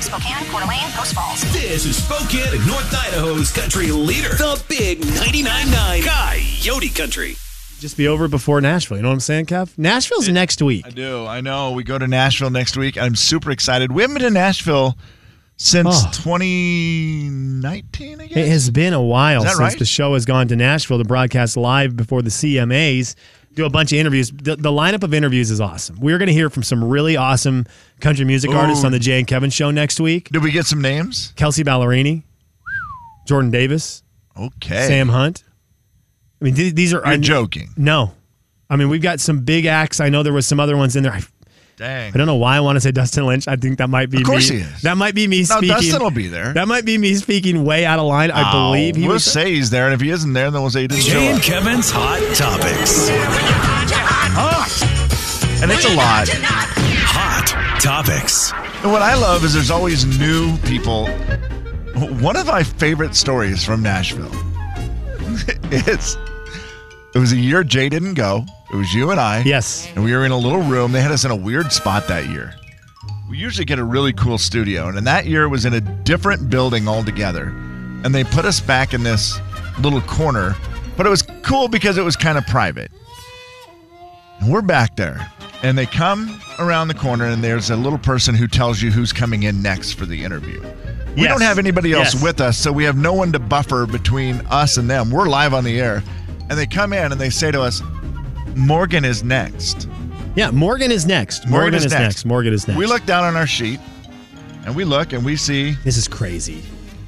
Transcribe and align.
Salem, 0.00 0.20
Spokane, 0.22 0.46
Coeur 0.50 0.60
d'Alene, 0.60 0.90
Post 0.92 1.14
Falls. 1.14 1.40
This 1.52 1.84
is 1.84 2.02
Spokane 2.04 2.54
and 2.54 2.66
North 2.66 2.94
Idaho's 2.94 3.50
country 3.52 3.90
leader, 3.90 4.28
the 4.30 4.62
big 4.68 5.00
99.9 5.00 6.04
Coyote 6.04 6.88
Country. 6.90 7.36
Just 7.80 7.96
be 7.96 8.08
over 8.08 8.26
before 8.28 8.60
Nashville. 8.60 8.96
You 8.96 9.02
know 9.02 9.08
what 9.10 9.14
I'm 9.14 9.20
saying, 9.20 9.46
Kev? 9.46 9.76
Nashville's 9.78 10.28
next 10.28 10.60
week. 10.62 10.86
I 10.86 10.90
do. 10.90 11.26
I 11.26 11.40
know. 11.40 11.72
We 11.72 11.84
go 11.84 11.98
to 11.98 12.06
Nashville 12.08 12.50
next 12.50 12.76
week. 12.76 12.96
I'm 12.98 13.14
super 13.14 13.50
excited. 13.50 13.92
We 13.92 14.02
haven't 14.02 14.14
been 14.14 14.24
to 14.24 14.30
Nashville 14.30 14.96
since 15.56 15.86
Oh. 15.88 16.10
2019, 16.12 18.20
I 18.20 18.26
guess. 18.26 18.36
It 18.36 18.48
has 18.48 18.70
been 18.70 18.94
a 18.94 19.02
while 19.02 19.42
since 19.44 19.58
right? 19.58 19.78
the 19.78 19.84
show 19.84 20.14
has 20.14 20.24
gone 20.24 20.48
to 20.48 20.56
Nashville 20.56 20.98
to 20.98 21.04
broadcast 21.04 21.56
live 21.56 21.96
before 21.96 22.22
the 22.22 22.30
CMAs, 22.30 23.14
do 23.58 23.66
a 23.66 23.70
bunch 23.70 23.92
of 23.92 23.98
interviews. 23.98 24.30
The, 24.30 24.56
the 24.56 24.70
lineup 24.70 25.02
of 25.02 25.12
interviews 25.12 25.50
is 25.50 25.60
awesome. 25.60 26.00
We're 26.00 26.18
going 26.18 26.28
to 26.28 26.32
hear 26.32 26.48
from 26.50 26.62
some 26.62 26.82
really 26.82 27.16
awesome 27.16 27.66
country 28.00 28.24
music 28.24 28.50
artists 28.50 28.84
on 28.84 28.92
the 28.92 28.98
Jay 28.98 29.18
and 29.18 29.26
Kevin 29.26 29.50
show 29.50 29.70
next 29.70 30.00
week. 30.00 30.28
Did 30.30 30.42
we 30.42 30.50
get 30.52 30.64
some 30.66 30.80
names? 30.80 31.32
Kelsea 31.36 31.64
Ballerini, 31.64 32.22
Jordan 33.26 33.50
Davis, 33.50 34.02
Okay. 34.38 34.86
Sam 34.86 35.08
Hunt. 35.08 35.44
I 36.40 36.44
mean, 36.44 36.54
th- 36.54 36.74
these 36.74 36.94
are. 36.94 36.98
You're 36.98 37.06
I- 37.06 37.16
joking. 37.18 37.70
No. 37.76 38.14
I 38.70 38.76
mean, 38.76 38.88
we've 38.88 39.02
got 39.02 39.18
some 39.18 39.40
big 39.40 39.64
acts. 39.66 39.98
I 39.98 40.08
know 40.10 40.22
there 40.22 40.32
was 40.32 40.46
some 40.46 40.60
other 40.60 40.76
ones 40.76 40.94
in 40.94 41.02
there. 41.02 41.12
I, 41.12 41.22
Dang. 41.78 42.12
I 42.12 42.16
don't 42.18 42.26
know 42.26 42.34
why 42.36 42.56
I 42.56 42.60
want 42.60 42.74
to 42.76 42.80
say 42.80 42.90
Dustin 42.90 43.24
Lynch. 43.24 43.46
I 43.46 43.54
think 43.56 43.78
that 43.78 43.88
might 43.88 44.10
be 44.10 44.18
Of 44.18 44.24
course 44.24 44.50
me. 44.50 44.56
he 44.56 44.62
is. 44.62 44.82
That 44.82 44.96
might 44.96 45.14
be 45.14 45.28
me 45.28 45.44
speaking. 45.44 45.68
No, 45.68 45.74
speaking. 45.76 45.90
Dustin 45.92 46.02
will 46.02 46.10
be 46.10 46.26
there. 46.26 46.52
That 46.52 46.66
might 46.66 46.84
be 46.84 46.98
me 46.98 47.14
speaking 47.14 47.64
way 47.64 47.86
out 47.86 48.00
of 48.00 48.06
line. 48.06 48.32
I 48.32 48.50
Oh, 48.50 48.72
believe 48.72 48.96
he 48.96 49.04
we'll 49.04 49.14
was. 49.14 49.24
say 49.24 49.54
he's 49.54 49.70
there, 49.70 49.84
and 49.84 49.94
if 49.94 50.00
he 50.00 50.10
isn't 50.10 50.32
there, 50.32 50.50
then 50.50 50.60
we'll 50.60 50.70
say 50.72 50.82
he 50.82 50.88
didn't 50.88 51.04
show 51.04 51.12
Jay 51.12 51.28
and 51.28 51.38
up. 51.38 51.44
Kevin's 51.44 51.90
Hot 51.92 52.18
Topics. 52.34 53.08
Hot. 54.34 55.62
And 55.62 55.70
it's 55.70 55.84
a 55.84 55.94
lot. 55.94 56.28
Hot 56.30 57.80
Topics. 57.80 58.52
And 58.82 58.92
what 58.92 59.02
I 59.02 59.14
love 59.14 59.44
is 59.44 59.54
there's 59.54 59.70
always 59.70 60.04
new 60.18 60.56
people. 60.58 61.06
One 62.20 62.36
of 62.36 62.46
my 62.46 62.62
favorite 62.62 63.14
stories 63.14 63.64
from 63.64 63.82
Nashville. 63.82 64.30
it's 65.70 66.16
it 67.14 67.18
was 67.18 67.32
a 67.32 67.36
year 67.36 67.62
Jay 67.64 67.88
didn't 67.88 68.14
go. 68.14 68.44
It 68.72 68.76
was 68.76 68.92
you 68.92 69.10
and 69.10 69.18
I. 69.20 69.42
Yes. 69.44 69.88
And 69.94 70.04
we 70.04 70.12
were 70.12 70.26
in 70.26 70.32
a 70.32 70.36
little 70.38 70.62
room. 70.62 70.92
They 70.92 71.00
had 71.00 71.10
us 71.10 71.24
in 71.24 71.30
a 71.30 71.36
weird 71.36 71.72
spot 71.72 72.06
that 72.08 72.26
year. 72.26 72.54
We 73.30 73.38
usually 73.38 73.64
get 73.64 73.78
a 73.78 73.84
really 73.84 74.12
cool 74.12 74.38
studio, 74.38 74.88
and 74.88 74.96
in 74.96 75.04
that 75.04 75.26
year 75.26 75.44
it 75.44 75.48
was 75.48 75.64
in 75.64 75.74
a 75.74 75.80
different 75.80 76.48
building 76.50 76.88
altogether. 76.88 77.48
And 78.04 78.14
they 78.14 78.24
put 78.24 78.44
us 78.44 78.60
back 78.60 78.94
in 78.94 79.02
this 79.02 79.38
little 79.80 80.00
corner, 80.02 80.54
but 80.96 81.06
it 81.06 81.10
was 81.10 81.22
cool 81.42 81.68
because 81.68 81.98
it 81.98 82.02
was 82.02 82.16
kind 82.16 82.38
of 82.38 82.46
private. 82.46 82.90
And 84.40 84.50
we're 84.50 84.62
back 84.62 84.96
there. 84.96 85.30
And 85.62 85.76
they 85.76 85.86
come 85.86 86.40
around 86.58 86.88
the 86.88 86.94
corner, 86.94 87.26
and 87.26 87.42
there's 87.42 87.70
a 87.70 87.76
little 87.76 87.98
person 87.98 88.34
who 88.34 88.46
tells 88.46 88.80
you 88.80 88.90
who's 88.90 89.12
coming 89.12 89.42
in 89.42 89.60
next 89.62 89.92
for 89.94 90.06
the 90.06 90.22
interview. 90.24 90.60
We 91.16 91.22
Yes. 91.24 91.32
don't 91.32 91.42
have 91.42 91.58
anybody 91.58 91.92
else 91.92 92.14
Yes. 92.14 92.22
with 92.22 92.40
us, 92.40 92.56
so 92.56 92.70
we 92.72 92.84
have 92.84 92.96
no 92.96 93.12
one 93.12 93.32
to 93.32 93.38
buffer 93.38 93.84
between 93.86 94.40
us 94.50 94.76
and 94.76 94.88
them. 94.88 95.10
We're 95.10 95.26
live 95.28 95.52
on 95.52 95.64
the 95.64 95.80
air. 95.80 96.02
And 96.48 96.58
they 96.58 96.66
come 96.66 96.92
in 96.92 97.10
and 97.12 97.20
they 97.20 97.30
say 97.30 97.50
to 97.50 97.60
us, 97.60 97.82
Morgan 98.56 99.04
is 99.04 99.22
next. 99.22 99.88
Yeah, 100.34 100.50
Morgan 100.50 100.90
is 100.90 101.06
next. 101.06 101.46
Morgan, 101.48 101.74
is, 101.74 101.90
next. 101.92 102.24
Morgan 102.24 102.52
is 102.52 102.66
next. 102.68 102.78
We 102.78 102.86
look 102.86 103.04
down 103.06 103.24
on 103.24 103.36
our 103.36 103.46
sheet 103.46 103.80
and 104.64 104.74
we 104.76 104.84
look 104.84 105.12
and 105.12 105.24
we 105.24 105.36
see 105.36 105.72
This 105.84 105.96
is 105.96 106.06
crazy. 106.06 106.62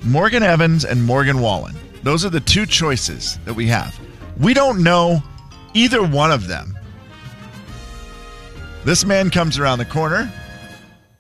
Morgan 0.05 0.43
Evans 0.43 0.85
and 0.85 1.05
Morgan 1.05 1.41
Wallen. 1.41 1.77
Those 2.03 2.25
are 2.25 2.31
the 2.31 2.41
two 2.41 2.67
choices 2.67 3.39
that 3.45 3.55
we 3.55 3.67
have. 3.67 3.99
We 4.39 4.55
don't 4.55 4.83
know 4.83 5.23
either 5.75 6.03
one 6.03 6.33
of 6.33 6.49
them. 6.49 6.77
This 8.85 9.05
man 9.05 9.31
comes 9.31 9.59
around 9.59 9.79
the 9.79 9.85
corner 9.85 10.33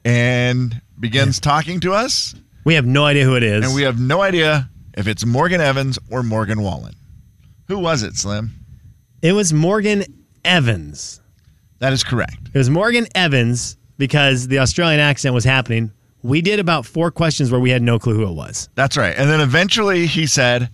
and 0.05 0.81
begins 0.99 1.39
talking 1.41 1.81
to 1.81 1.93
us, 1.93 2.35
We 2.65 2.75
have 2.75 2.87
no 2.87 3.05
idea 3.05 3.25
who 3.25 3.37
it 3.37 3.43
is. 3.43 3.65
and 3.67 3.75
we 3.75 3.83
have 3.83 4.01
no 4.01 4.23
idea 4.23 4.71
if 4.95 5.07
it's 5.07 5.27
Morgan 5.27 5.61
Evans 5.61 5.99
or 6.11 6.23
Morgan 6.23 6.63
Wallen. 6.63 6.95
Who 7.69 7.79
was 7.79 8.03
it, 8.03 8.17
Slim? 8.17 8.53
It 9.23 9.33
was 9.33 9.53
Morgan 9.53 10.05
Evans. 10.45 11.21
That 11.79 11.93
is 11.93 12.03
correct. 12.03 12.39
It 12.53 12.59
was 12.59 12.71
Morgan 12.71 13.07
Evans 13.15 13.77
because 13.99 14.49
the 14.49 14.59
Australian 14.61 15.01
accent 15.01 15.35
was 15.35 15.45
happening. 15.45 15.93
We 16.23 16.43
did 16.43 16.59
about 16.59 16.87
four 16.87 17.11
questions 17.11 17.51
where 17.51 17.61
we 17.61 17.71
had 17.71 17.83
no 17.83 17.99
clue 17.99 18.15
who 18.15 18.27
it 18.27 18.35
was. 18.35 18.69
That's 18.75 18.97
right. 18.97 19.15
And 19.17 19.29
then 19.29 19.41
eventually 19.41 20.07
he 20.07 20.27
said 20.27 20.71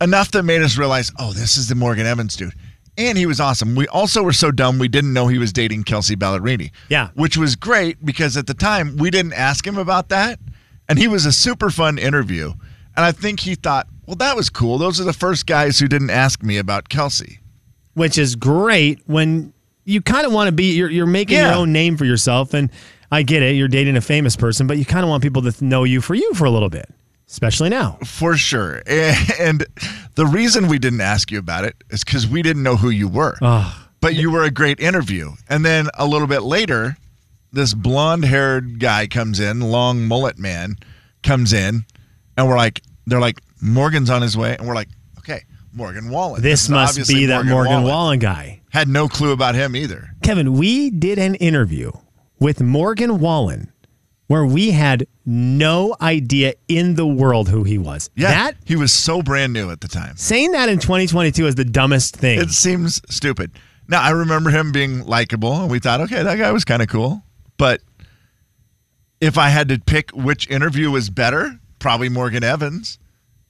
enough 0.00 0.30
that 0.32 0.44
made 0.44 0.62
us 0.62 0.78
realize, 0.78 1.10
oh, 1.18 1.32
this 1.32 1.56
is 1.56 1.68
the 1.68 1.74
Morgan 1.74 2.06
Evans 2.06 2.36
dude. 2.36 2.52
And 2.96 3.16
he 3.16 3.26
was 3.26 3.38
awesome. 3.38 3.76
We 3.76 3.86
also 3.88 4.24
were 4.24 4.32
so 4.32 4.50
dumb 4.50 4.80
we 4.80 4.88
didn't 4.88 5.12
know 5.12 5.28
he 5.28 5.38
was 5.38 5.52
dating 5.52 5.84
Kelsea 5.84 6.16
Ballerini. 6.16 6.72
Yeah. 6.88 7.10
Which 7.14 7.36
was 7.36 7.54
great 7.54 8.04
because 8.04 8.36
at 8.36 8.48
the 8.48 8.54
time 8.54 8.96
we 8.96 9.10
didn't 9.10 9.34
ask 9.34 9.64
him 9.64 9.78
about 9.78 10.08
that. 10.08 10.40
And 10.88 10.98
he 10.98 11.06
was 11.06 11.24
a 11.24 11.32
super 11.32 11.70
fun 11.70 11.98
interview. 11.98 12.52
And 12.96 13.04
I 13.04 13.12
think 13.12 13.40
he 13.40 13.54
thought, 13.54 13.86
well, 14.08 14.16
that 14.16 14.34
was 14.36 14.48
cool. 14.48 14.78
Those 14.78 15.00
are 15.00 15.04
the 15.04 15.12
first 15.12 15.46
guys 15.46 15.78
who 15.78 15.86
didn't 15.86 16.08
ask 16.10 16.42
me 16.42 16.56
about 16.56 16.88
Kelsea. 16.88 17.40
which 17.92 18.16
is 18.16 18.36
great 18.36 19.00
when 19.06 19.52
you 19.84 20.00
kind 20.00 20.26
of 20.26 20.32
want 20.32 20.48
to 20.48 20.52
be 20.52 20.72
you're, 20.74 20.90
you're 20.90 21.06
making 21.06 21.36
your 21.38 21.52
own 21.52 21.72
name 21.72 21.96
for 21.96 22.04
yourself 22.04 22.54
and 22.54 22.70
i 23.10 23.22
get 23.22 23.42
it 23.42 23.56
you're 23.56 23.68
dating 23.68 23.96
a 23.96 24.00
famous 24.00 24.36
person 24.36 24.66
but 24.66 24.76
you 24.78 24.84
kind 24.84 25.02
of 25.02 25.08
want 25.10 25.22
people 25.22 25.42
to 25.42 25.64
know 25.64 25.84
you 25.84 26.00
for 26.00 26.14
you 26.14 26.32
for 26.34 26.44
a 26.44 26.50
little 26.50 26.68
bit 26.68 26.88
especially 27.26 27.68
now 27.68 27.98
For 28.04 28.36
sure. 28.36 28.82
And 29.40 29.66
the 30.14 30.26
reason 30.26 30.68
we 30.68 30.78
didn't 30.78 31.00
ask 31.02 31.30
you 31.30 31.38
about 31.38 31.64
it 31.64 31.76
is 31.90 32.02
because 32.04 32.26
we 32.26 32.40
didn't 32.42 32.62
know 32.62 32.76
who 32.76 32.88
you 32.90 33.06
were. 33.08 33.36
But 34.00 34.14
you 34.14 34.30
were 34.30 34.44
a 34.44 34.50
great 34.50 34.78
interview. 34.80 35.32
And 35.48 35.64
then 35.64 35.88
a 35.98 36.06
little 36.06 36.26
bit 36.28 36.42
later, 36.42 36.96
this 37.52 37.74
blonde 37.74 38.24
haired 38.24 38.78
guy 38.80 39.06
comes 39.08 39.40
in, 39.40 39.60
long 39.60 40.06
mullet 40.06 40.38
man 40.38 40.76
comes 41.22 41.52
in, 41.52 41.84
and 42.36 42.46
we're 42.48 42.56
like, 42.56 42.80
they're 43.06 43.20
like, 43.20 43.40
Morgan's 43.60 44.10
on 44.10 44.22
his 44.22 44.36
way. 44.36 44.56
And 44.56 44.66
we're 44.66 44.74
like, 44.74 44.88
okay, 45.18 45.42
Morgan 45.72 46.10
Wallen. 46.10 46.42
this 46.42 46.64
is 46.64 46.70
must 46.70 47.08
be 47.08 47.26
that 47.26 47.44
morgan 47.44 47.82
wallen. 47.82 48.18
guy 48.18 48.62
Had 48.70 48.88
no 48.88 49.06
clue 49.08 49.32
about 49.32 49.54
him 49.54 49.76
either. 49.76 50.10
kevin 50.22 50.54
we 50.54 50.90
did 50.90 51.18
an 51.18 51.34
interview 51.36 51.92
with 52.40 52.60
morgan 52.62 53.18
wallen 53.18 53.70
where 54.28 54.44
we 54.46 54.70
had 54.72 55.06
no 55.24 55.94
idea 56.00 56.54
in 56.68 56.94
the 56.94 57.06
world 57.06 57.48
who 57.48 57.64
he 57.64 57.78
was 57.78 58.08
Yeah. 58.16 58.30
that 58.30 58.56
he 58.64 58.76
was 58.76 58.92
so 58.92 59.22
brand 59.22 59.52
new 59.52 59.70
at 59.70 59.80
the 59.82 59.88
time. 59.88 60.16
saying 60.16 60.52
that 60.52 60.68
in 60.68 60.78
2022 60.78 61.46
is 61.46 61.54
the 61.54 61.64
dumbest 61.64 62.16
thing 62.16 62.40
It 62.40 62.50
seems 62.50 63.00
stupid. 63.10 63.52
Now 63.86 64.02
I 64.02 64.10
remember 64.10 64.50
him 64.50 64.70
being 64.72 65.04
likable, 65.06 65.54
and 65.62 65.70
we 65.70 65.78
thought, 65.78 66.00
okay, 66.02 66.22
that 66.22 66.36
guy 66.38 66.50
was 66.52 66.64
kind 66.64 66.82
of 66.82 66.88
cool. 66.88 67.22
But 67.56 67.80
if 69.20 69.38
I 69.38 69.48
had 69.48 69.68
to 69.70 69.78
pick 69.78 70.10
which 70.10 70.48
interview 70.50 70.90
was 70.90 71.08
better, 71.10 71.58
probably 71.78 72.08
Morgan 72.08 72.44
Evans. 72.44 72.98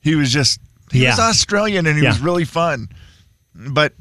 He 0.00 0.14
was 0.14 0.32
just 0.32 0.60
he 0.92 1.04
was 1.06 1.18
Australian 1.18 1.86
and 1.86 1.98
he 1.98 2.06
was 2.06 2.20
really 2.20 2.44
fun. 2.44 2.88
But 3.54 3.92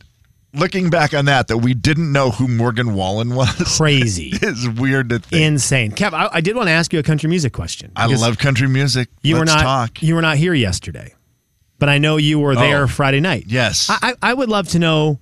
looking 0.53 0.89
back 0.89 1.13
on 1.13 1.25
that, 1.25 1.47
that 1.49 1.57
we 1.57 1.73
didn't 1.73 2.11
know 2.11 2.31
who 2.31 2.47
Morgan 2.47 2.93
Wallen 2.93 3.35
was, 3.35 3.55
crazy 3.77 4.31
is 4.41 4.67
weird 4.69 5.09
to 5.09 5.19
think. 5.19 5.41
insane 5.43 5.91
kev 5.91 6.13
I, 6.13 6.29
I 6.31 6.41
did 6.41 6.55
want 6.55 6.67
to 6.67 6.71
ask 6.73 6.93
you 6.93 6.99
a 6.99 7.03
country 7.03 7.29
music 7.29 7.53
question 7.53 7.91
I 7.95 8.05
love 8.07 8.37
country 8.37 8.67
music. 8.67 9.09
You 9.21 9.37
Let's 9.37 9.51
were 9.51 9.55
not 9.57 9.63
talk. 9.63 10.03
you 10.03 10.15
were 10.15 10.21
not 10.21 10.37
here 10.37 10.53
yesterday, 10.53 11.13
but 11.79 11.89
I 11.89 11.97
know 11.97 12.17
you 12.17 12.39
were 12.39 12.55
there 12.55 12.83
Oh. 12.83 12.87
Friday 12.87 13.19
night. 13.19 13.45
Yes. 13.47 13.89
I, 13.89 13.97
I 14.01 14.13
I 14.21 14.33
would 14.33 14.49
love 14.49 14.67
to 14.69 14.79
know 14.79 15.19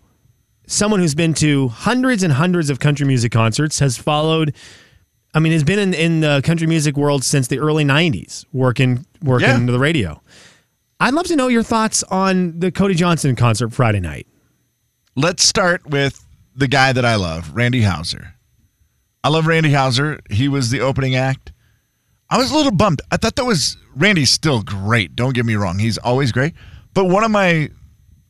someone 0.68 1.00
who's 1.00 1.16
been 1.16 1.34
to 1.36 1.68
hundreds 1.70 2.24
and 2.24 2.34
hundreds 2.34 2.70
of 2.70 2.80
country 2.80 3.06
music 3.08 3.32
concerts 3.32 3.80
has 3.80 3.98
followed. 3.98 4.54
I 5.34 5.40
mean, 5.40 5.52
has 5.52 5.66
been 5.66 5.80
in, 5.80 5.94
in 5.94 6.22
the 6.22 6.42
country 6.46 6.66
music 6.66 6.96
world 6.96 7.24
since 7.26 7.48
the 7.50 7.60
early 7.60 7.84
'90s, 7.84 8.46
working 8.54 9.06
working 9.22 9.48
Yeah. 9.50 9.72
the 9.72 9.80
radio. 9.80 10.22
I'd 11.06 11.14
love 11.14 11.28
to 11.28 11.36
know 11.36 11.50
your 11.50 11.62
thoughts 11.62 12.02
on 12.10 12.60
the 12.60 12.72
Cody 12.72 12.96
Johnson 12.96 13.36
concert 13.36 13.72
Friday 13.72 14.00
night. 14.00 14.26
Let's 15.16 15.44
start 15.44 15.88
with 15.88 16.26
the 16.56 16.68
guy 16.68 16.94
that 16.94 17.06
I 17.06 17.14
love, 17.14 17.56
Randy 17.56 17.82
Houser. 17.82 18.34
I 19.24 19.30
love 19.30 19.46
Randy 19.46 19.70
Houser. 19.70 20.20
He 20.32 20.48
was 20.48 20.72
the 20.72 20.82
opening 20.82 21.16
act. 21.16 21.54
I 22.28 22.40
was 22.40 22.50
a 22.50 22.56
little 22.56 22.72
bummed. 22.72 23.04
I 23.12 23.18
thought 23.18 23.36
that 23.36 23.46
was 23.46 23.78
Randy's 23.96 24.32
still 24.32 24.64
great. 24.64 25.16
Don't 25.16 25.36
get 25.36 25.46
me 25.46 25.54
wrong. 25.54 25.78
He's 25.78 26.00
always 26.00 26.32
great. 26.32 26.56
But 26.96 27.06
one 27.06 27.24
of 27.24 27.30
my 27.30 27.70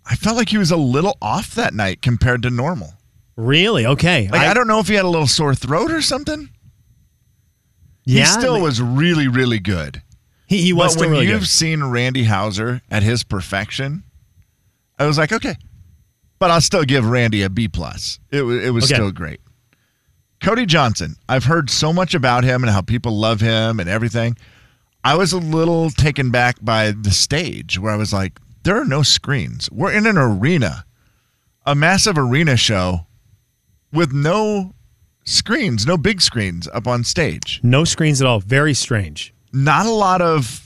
I 0.06 0.16
felt 0.18 0.36
like 0.36 0.50
he 0.50 0.58
was 0.58 0.72
a 0.72 0.76
little 0.76 1.18
off 1.22 1.56
that 1.56 1.74
night 1.74 2.02
compared 2.02 2.42
to 2.42 2.50
normal. 2.50 2.92
Really? 3.38 3.86
Okay. 3.86 4.28
Like 4.28 4.42
I, 4.42 4.54
don't 4.54 4.68
know 4.68 4.82
if 4.82 4.90
he 4.90 4.96
had 4.96 5.06
a 5.06 5.10
little 5.10 5.28
sore 5.28 5.56
throat 5.56 5.92
or 5.92 6.02
something. 6.02 6.50
Yeah, 8.04 8.26
he 8.26 8.32
still 8.32 8.56
like- 8.56 8.64
was 8.64 8.82
really, 8.82 9.30
really 9.30 9.60
good. 9.60 10.02
He, 10.48 10.62
he 10.62 10.74
was 10.74 10.96
but 10.96 11.02
when 11.02 11.12
really 11.12 11.28
you've 11.28 11.42
good. 11.42 11.48
seen 11.48 11.84
Randy 11.84 12.24
Houser 12.26 12.82
at 12.92 13.04
his 13.04 13.24
perfection, 13.24 14.04
I 15.00 15.06
was 15.06 15.18
like, 15.18 15.32
okay, 15.32 15.56
but 16.40 16.52
I'll 16.52 16.62
still 16.62 16.84
give 16.84 17.06
Randy 17.06 17.42
a 17.42 17.50
B 17.50 17.68
plus. 17.68 18.20
It 18.32 18.44
was 18.44 18.64
it 18.64 18.70
was 18.72 18.86
Okay. 18.86 18.96
still 18.96 19.12
great. 19.12 19.40
Cody 20.42 20.66
Johnson, 20.66 21.16
I've 21.28 21.46
heard 21.46 21.70
so 21.70 21.92
much 21.94 22.14
about 22.14 22.44
him 22.44 22.64
and 22.64 22.72
how 22.72 22.82
people 22.82 23.18
love 23.18 23.42
him 23.42 23.80
and 23.80 23.90
everything. 23.90 24.38
I 25.04 25.16
was 25.16 25.32
a 25.34 25.38
little 25.38 25.90
taken 25.92 26.30
back 26.32 26.58
by 26.62 26.92
the 26.92 27.12
stage 27.12 27.80
where 27.80 27.92
I 27.92 27.96
was 27.96 28.12
like, 28.12 28.40
there 28.64 28.80
are 28.80 28.86
no 28.86 29.02
screens. 29.04 29.70
We're 29.72 29.92
in 29.94 30.06
an 30.08 30.18
arena, 30.18 30.86
a 31.66 31.76
massive 31.76 32.18
arena 32.18 32.58
show 32.58 33.06
with 33.94 34.12
no 34.14 34.74
screens, 35.26 35.86
no 35.86 35.98
big 35.98 36.22
screens 36.22 36.68
up 36.74 36.88
on 36.88 37.04
stage. 37.04 37.60
No 37.64 37.84
screens 37.84 38.20
at 38.22 38.28
all. 38.28 38.40
Very 38.40 38.74
strange. 38.74 39.34
Not 39.56 39.86
a 39.86 39.92
lot 39.92 40.22
of 40.22 40.62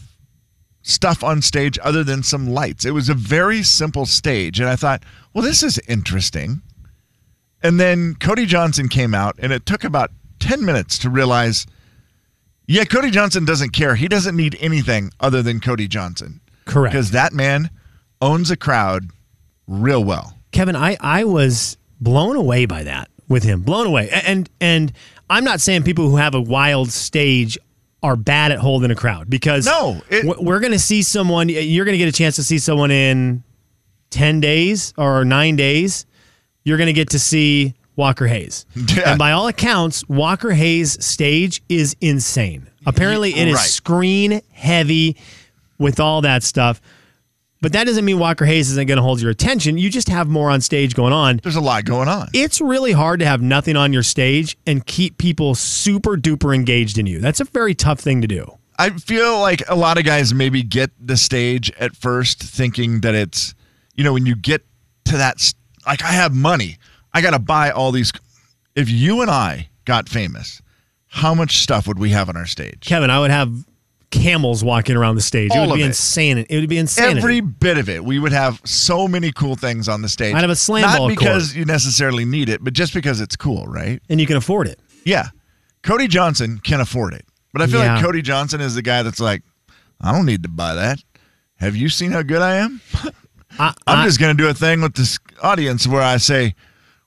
stuff 0.81 1.24
on 1.24 1.41
stage 1.41 1.77
other 1.83 2.03
than 2.03 2.24
some 2.24 2.50
lights. 2.50 2.86
It 2.86 2.91
was 2.91 3.07
a 3.07 3.13
very 3.13 3.63
simple 3.63 4.06
stage. 4.06 4.59
And 4.59 4.68
I 4.68 4.75
thought, 4.75 5.03
well, 5.33 5.44
this 5.44 5.62
is 5.63 5.80
interesting. 5.88 6.62
And 7.62 7.80
then 7.80 8.15
Cody 8.15 8.45
Johnson 8.45 8.88
came 8.88 9.13
out, 9.13 9.36
and 9.39 9.51
it 9.51 9.65
took 9.65 9.83
about 9.83 10.12
10 10.39 10.65
minutes 10.65 10.97
to 11.00 11.09
realize, 11.09 11.68
yeah, 12.68 12.83
Cody 12.86 13.12
Johnson 13.12 13.45
doesn't 13.45 13.71
care. 13.71 13.95
He 13.95 14.07
doesn't 14.07 14.36
need 14.36 14.57
anything 14.59 15.12
other 15.19 15.41
than 15.41 15.59
Cody 15.59 15.88
Johnson. 15.88 16.41
Correct. 16.65 16.94
Because 16.94 17.12
that 17.12 17.33
man 17.33 17.69
owns 18.21 18.50
a 18.50 18.57
crowd 18.57 19.09
real 19.68 20.03
well. 20.03 20.36
Kevin, 20.51 20.75
I, 20.75 20.97
I 21.00 21.25
was 21.25 21.77
blown 22.00 22.36
away 22.36 22.65
by 22.65 22.83
that 22.83 23.09
with 23.27 23.44
him. 23.44 23.62
Blown 23.62 23.88
away. 23.88 24.09
And 24.09 24.50
and 24.59 24.91
I'm 25.30 25.44
not 25.44 25.62
saying 25.62 25.83
people 25.83 26.09
who 26.09 26.18
have 26.18 26.33
a 26.33 26.41
wild 26.41 26.89
stage 26.89 27.57
are 28.01 28.16
bad 28.16 28.51
at 28.51 28.60
holding 28.60 28.92
a 28.92 28.96
crowd 28.96 29.30
because 29.30 29.66
No, 29.66 30.01
it- 30.10 30.25
we're 30.42 30.60
going 30.60 30.72
to 30.72 30.80
see 30.80 31.01
someone 31.04 31.50
you're 31.50 31.86
going 31.86 31.94
to 31.94 31.98
get 31.98 32.07
a 32.07 32.18
chance 32.18 32.36
to 32.38 32.44
see 32.44 32.57
someone 32.60 32.92
in 32.92 33.44
10 34.12 34.40
days 34.40 34.94
or 34.98 35.25
9 35.25 35.56
days. 35.56 36.06
You're 36.63 36.78
going 36.78 36.88
to 36.88 36.94
get 36.94 37.10
to 37.12 37.19
see 37.19 37.74
Walker 37.96 38.28
Hayes. 38.28 38.66
Yeah. 38.75 39.12
And 39.12 39.19
by 39.19 39.31
all 39.34 39.48
accounts, 39.48 40.07
Walker 40.07 40.51
Hayes 40.51 41.04
stage 41.04 41.62
is 41.69 41.96
insane. 42.00 42.69
Apparently 42.86 43.36
it 43.36 43.48
is 43.50 43.56
Right. 43.56 43.68
screen 43.68 44.42
heavy 44.51 45.18
with 45.78 46.00
all 46.00 46.22
that 46.22 46.44
stuff. 46.44 46.81
But 47.61 47.73
that 47.73 47.85
doesn't 47.85 48.06
mean 48.06 48.19
Walker 48.19 48.45
Hayes 48.45 48.71
isn't 48.71 48.88
going 48.88 48.97
to 48.97 49.03
hold 49.03 49.21
your 49.21 49.31
attention. 49.31 49.77
You 49.77 49.89
just 49.89 50.07
have 50.07 50.29
more 50.29 50.50
on 50.50 50.61
stage 50.61 50.95
going 50.95 51.11
on. 51.11 51.41
There's 51.44 51.57
a 51.57 51.61
lot 51.61 51.83
going 51.83 52.07
on. 52.07 52.29
It's 52.33 52.61
really 52.61 52.94
hard 52.94 53.19
to 53.19 53.25
have 53.25 53.41
nothing 53.41 53.75
on 53.75 53.91
your 53.91 54.03
stage 54.03 54.57
and 54.65 54.85
keep 54.85 55.17
people 55.17 55.56
super 55.56 56.15
duper 56.15 56.56
engaged 56.56 56.97
in 56.97 57.06
you. 57.06 57.19
That's 57.19 57.41
a 57.41 57.45
very 57.45 57.75
tough 57.75 58.00
thing 58.00 58.21
to 58.21 58.27
do. 58.27 58.57
I 58.77 58.91
feel 58.91 59.39
like 59.39 59.61
a 59.67 59.75
lot 59.75 59.97
of 59.97 60.06
guys 60.06 60.33
maybe 60.33 60.63
get 60.63 60.91
the 61.06 61.17
stage 61.17 61.69
at 61.77 61.97
first 61.97 62.41
thinking 62.41 63.01
that 63.01 63.13
it's, 63.13 63.53
you 63.94 64.05
know, 64.05 64.13
when 64.13 64.25
you 64.25 64.38
get 64.38 64.63
to 65.05 65.17
that, 65.17 65.53
like, 65.85 66.01
I 66.01 66.13
have 66.13 66.33
money. 66.33 66.77
I 67.13 67.19
got 67.19 67.31
to 67.31 67.39
buy 67.39 67.71
all 67.71 67.91
these. 67.91 68.13
If 68.75 68.89
you 68.89 69.21
and 69.21 69.29
I 69.29 69.67
got 69.83 70.07
famous, 70.07 70.62
how 71.07 71.33
much 71.33 71.57
stuff 71.57 71.88
would 71.88 72.00
we 72.00 72.12
have 72.12 72.29
on 72.29 72.38
our 72.38 72.45
stage? 72.45 72.85
Kevin, 72.85 73.09
I 73.09 73.19
would 73.19 73.31
have 73.31 73.51
camels 74.11 74.63
walking 74.63 74.95
around 74.95 75.15
the 75.15 75.21
stage. 75.21 75.51
it 75.53 75.59
would 75.67 75.75
be 75.75 75.83
it. 75.83 75.88
insane. 75.88 76.38
It 76.39 76.59
would 76.59 76.69
be 76.69 76.77
insane. 76.77 77.17
Every 77.17 77.41
bit 77.41 77.77
of 77.77 77.89
it. 77.89 78.03
We 78.03 78.19
would 78.19 78.31
have 78.31 78.59
so 78.65 79.07
many 79.07 79.31
cool 79.31 79.56
things 79.56 79.88
on 79.88 80.01
the 80.01 80.09
stage. 80.09 80.33
I'd 80.35 80.41
have 80.41 80.50
a 80.50 80.56
slam 80.56 80.81
Not 80.81 81.07
because 81.09 81.47
court. 81.50 81.56
you 81.57 81.65
necessarily 81.65 82.25
need 82.25 82.50
it, 82.50 82.63
but 82.63 82.73
just 82.73 82.94
because 82.94 83.21
it's 83.21 83.35
cool, 83.35 83.65
right? 83.67 84.01
and 84.09 84.19
you 84.19 84.25
can 84.27 84.38
afford 84.38 84.67
it. 84.67 84.79
Yeah. 85.06 85.27
Cody 85.83 86.07
Johnson 86.07 86.59
can 86.63 86.81
afford 86.81 87.13
it. 87.13 87.25
But 87.53 87.61
I 87.61 87.67
feel 87.67 87.79
Yeah. 87.81 87.95
like 87.95 88.03
Cody 88.03 88.21
Johnson 88.21 88.61
is 88.61 88.75
the 88.75 88.81
guy 88.81 89.03
that's 89.03 89.19
like, 89.19 89.44
I 90.01 90.12
don't 90.12 90.25
need 90.25 90.44
to 90.44 90.50
buy 90.50 90.75
that. 90.75 91.00
Have 91.57 91.75
you 91.75 91.89
seen 91.89 92.12
how 92.12 92.21
good 92.21 92.41
I 92.41 92.55
am? 92.55 92.81
I, 93.59 93.73
I'm 93.88 94.00
I- 94.00 94.05
just 94.05 94.19
going 94.19 94.35
to 94.35 94.41
do 94.44 94.50
a 94.50 94.53
thing 94.53 94.81
with 94.81 94.94
this 94.95 95.19
audience 95.44 95.88
where 95.88 96.01
I 96.01 96.17
say, 96.17 96.55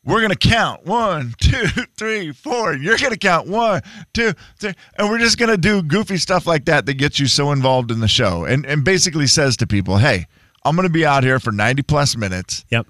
we're 0.05 0.21
going 0.21 0.31
to 0.31 0.49
count 0.49 0.85
one, 0.85 1.35
two, 1.41 1.67
three, 1.97 2.33
four. 2.33 2.73
And 2.73 2.83
you're 2.83 2.99
going 2.99 3.13
to 3.13 3.19
count 3.19 3.49
one, 3.49 3.83
two, 4.13 4.33
three. 4.59 4.75
And 4.97 5.09
we're 5.09 5.19
just 5.19 5.39
going 5.39 5.51
to 5.51 5.57
do 5.57 5.83
goofy 5.83 6.17
stuff 6.17 6.47
like 6.47 6.65
that 6.67 6.87
that 6.87 6.95
gets 6.95 7.21
you 7.21 7.27
so 7.27 7.53
involved 7.53 7.91
in 7.91 8.01
the 8.01 8.09
show 8.09 8.45
and, 8.45 8.67
and 8.67 8.85
basically 8.85 9.27
says 9.27 9.57
to 9.59 9.67
people, 9.67 9.99
hey, 9.99 10.27
I'm 10.65 10.77
going 10.77 10.89
to 10.89 10.93
be 10.93 11.07
out 11.07 11.25
here 11.25 11.39
for 11.41 11.53
90 11.53 11.83
plus 11.83 12.17
minutes. 12.17 12.65
Yep. 12.71 12.87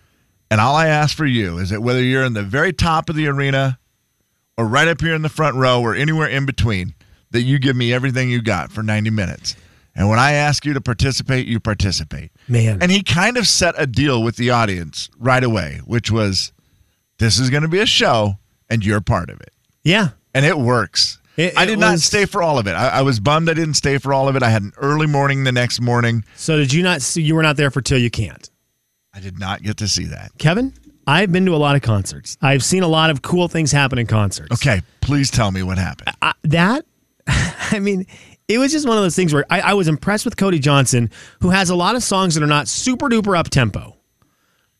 And 0.50 0.60
all 0.60 0.74
I 0.74 0.88
ask 0.88 1.16
for 1.16 1.24
you 1.26 1.58
is 1.58 1.70
that 1.70 1.80
whether 1.80 2.02
you're 2.02 2.24
in 2.24 2.34
the 2.34 2.42
very 2.42 2.72
top 2.72 3.08
of 3.08 3.16
the 3.16 3.26
arena 3.26 3.78
or 4.58 4.66
right 4.66 4.86
up 4.86 5.00
here 5.00 5.14
in 5.14 5.22
the 5.22 5.30
front 5.30 5.56
row 5.56 5.80
or 5.80 5.94
anywhere 5.94 6.28
in 6.28 6.44
between, 6.44 6.94
that 7.30 7.42
you 7.42 7.58
give 7.58 7.74
me 7.74 7.92
everything 7.92 8.30
you 8.30 8.42
got 8.42 8.70
for 8.70 8.82
90 8.82 9.08
minutes. 9.10 9.56
And 9.94 10.08
when 10.08 10.18
I 10.18 10.32
ask 10.32 10.64
you 10.64 10.74
to 10.74 10.80
participate, 10.80 11.46
you 11.46 11.60
participate. 11.60 12.30
Man. 12.48 12.82
And 12.82 12.90
he 12.90 13.02
kind 13.02 13.36
of 13.36 13.46
set 13.46 13.74
a 13.78 13.86
deal 13.86 14.22
with 14.22 14.36
the 14.36 14.50
audience 14.50 15.08
right 15.18 15.42
away, 15.42 15.80
which 15.86 16.10
was 16.10 16.52
this 17.22 17.38
is 17.38 17.50
going 17.50 17.62
to 17.62 17.68
be 17.68 17.78
a 17.80 17.86
show 17.86 18.34
and 18.68 18.84
you're 18.84 19.00
part 19.00 19.30
of 19.30 19.40
it. 19.40 19.52
Yeah. 19.84 20.08
And 20.34 20.44
it 20.44 20.58
works. 20.58 21.18
It- 21.36 21.56
I 21.56 21.62
it 21.62 21.66
did 21.66 21.78
not 21.78 21.98
stay 22.00 22.24
for 22.26 22.42
all 22.42 22.58
of 22.58 22.66
it. 22.66 22.72
I, 22.72 22.88
I 22.88 23.02
was 23.02 23.20
bummed 23.20 23.48
I 23.48 23.54
didn't 23.54 23.74
stay 23.74 23.98
for 23.98 24.12
all 24.12 24.28
of 24.28 24.36
it. 24.36 24.42
I 24.42 24.50
had 24.50 24.62
an 24.62 24.72
early 24.76 25.06
morning 25.06 25.44
the 25.44 25.52
next 25.52 25.80
morning. 25.80 26.24
So 26.36 26.56
did 26.56 26.72
you 26.72 26.82
not 26.82 27.00
see 27.00 27.22
you 27.22 27.34
were 27.34 27.42
not 27.42 27.56
there 27.56 27.70
for 27.70 27.80
till 27.80 27.98
you 27.98 28.10
can't? 28.10 28.50
I 29.14 29.20
did 29.20 29.38
not 29.38 29.62
get 29.62 29.76
to 29.78 29.88
see 29.88 30.04
that. 30.06 30.32
Kevin, 30.38 30.74
I've 31.06 31.30
been 31.32 31.46
to 31.46 31.54
a 31.54 31.58
lot 31.58 31.76
of 31.76 31.82
concerts. 31.82 32.36
I've 32.42 32.64
seen 32.64 32.82
a 32.82 32.88
lot 32.88 33.10
of 33.10 33.22
cool 33.22 33.48
things 33.48 33.72
happen 33.72 33.98
in 33.98 34.06
concerts. 34.06 34.52
Okay, 34.52 34.82
please 35.00 35.30
tell 35.30 35.50
me 35.50 35.62
what 35.62 35.78
happened. 35.78 36.14
I, 36.20 36.32
that, 36.44 36.84
I 37.26 37.78
mean, 37.78 38.06
it 38.48 38.58
was 38.58 38.72
just 38.72 38.86
one 38.86 38.96
of 38.96 39.02
those 39.02 39.16
things 39.16 39.32
where 39.32 39.44
I, 39.50 39.60
I 39.60 39.74
was 39.74 39.88
impressed 39.88 40.24
with 40.24 40.36
Cody 40.36 40.58
Johnson, 40.58 41.10
who 41.40 41.50
has 41.50 41.70
a 41.70 41.74
lot 41.74 41.94
of 41.94 42.02
songs 42.02 42.34
that 42.34 42.42
are 42.42 42.46
not 42.48 42.68
super 42.68 43.08
duper 43.08 43.36
up 43.38 43.48
tempo, 43.48 43.96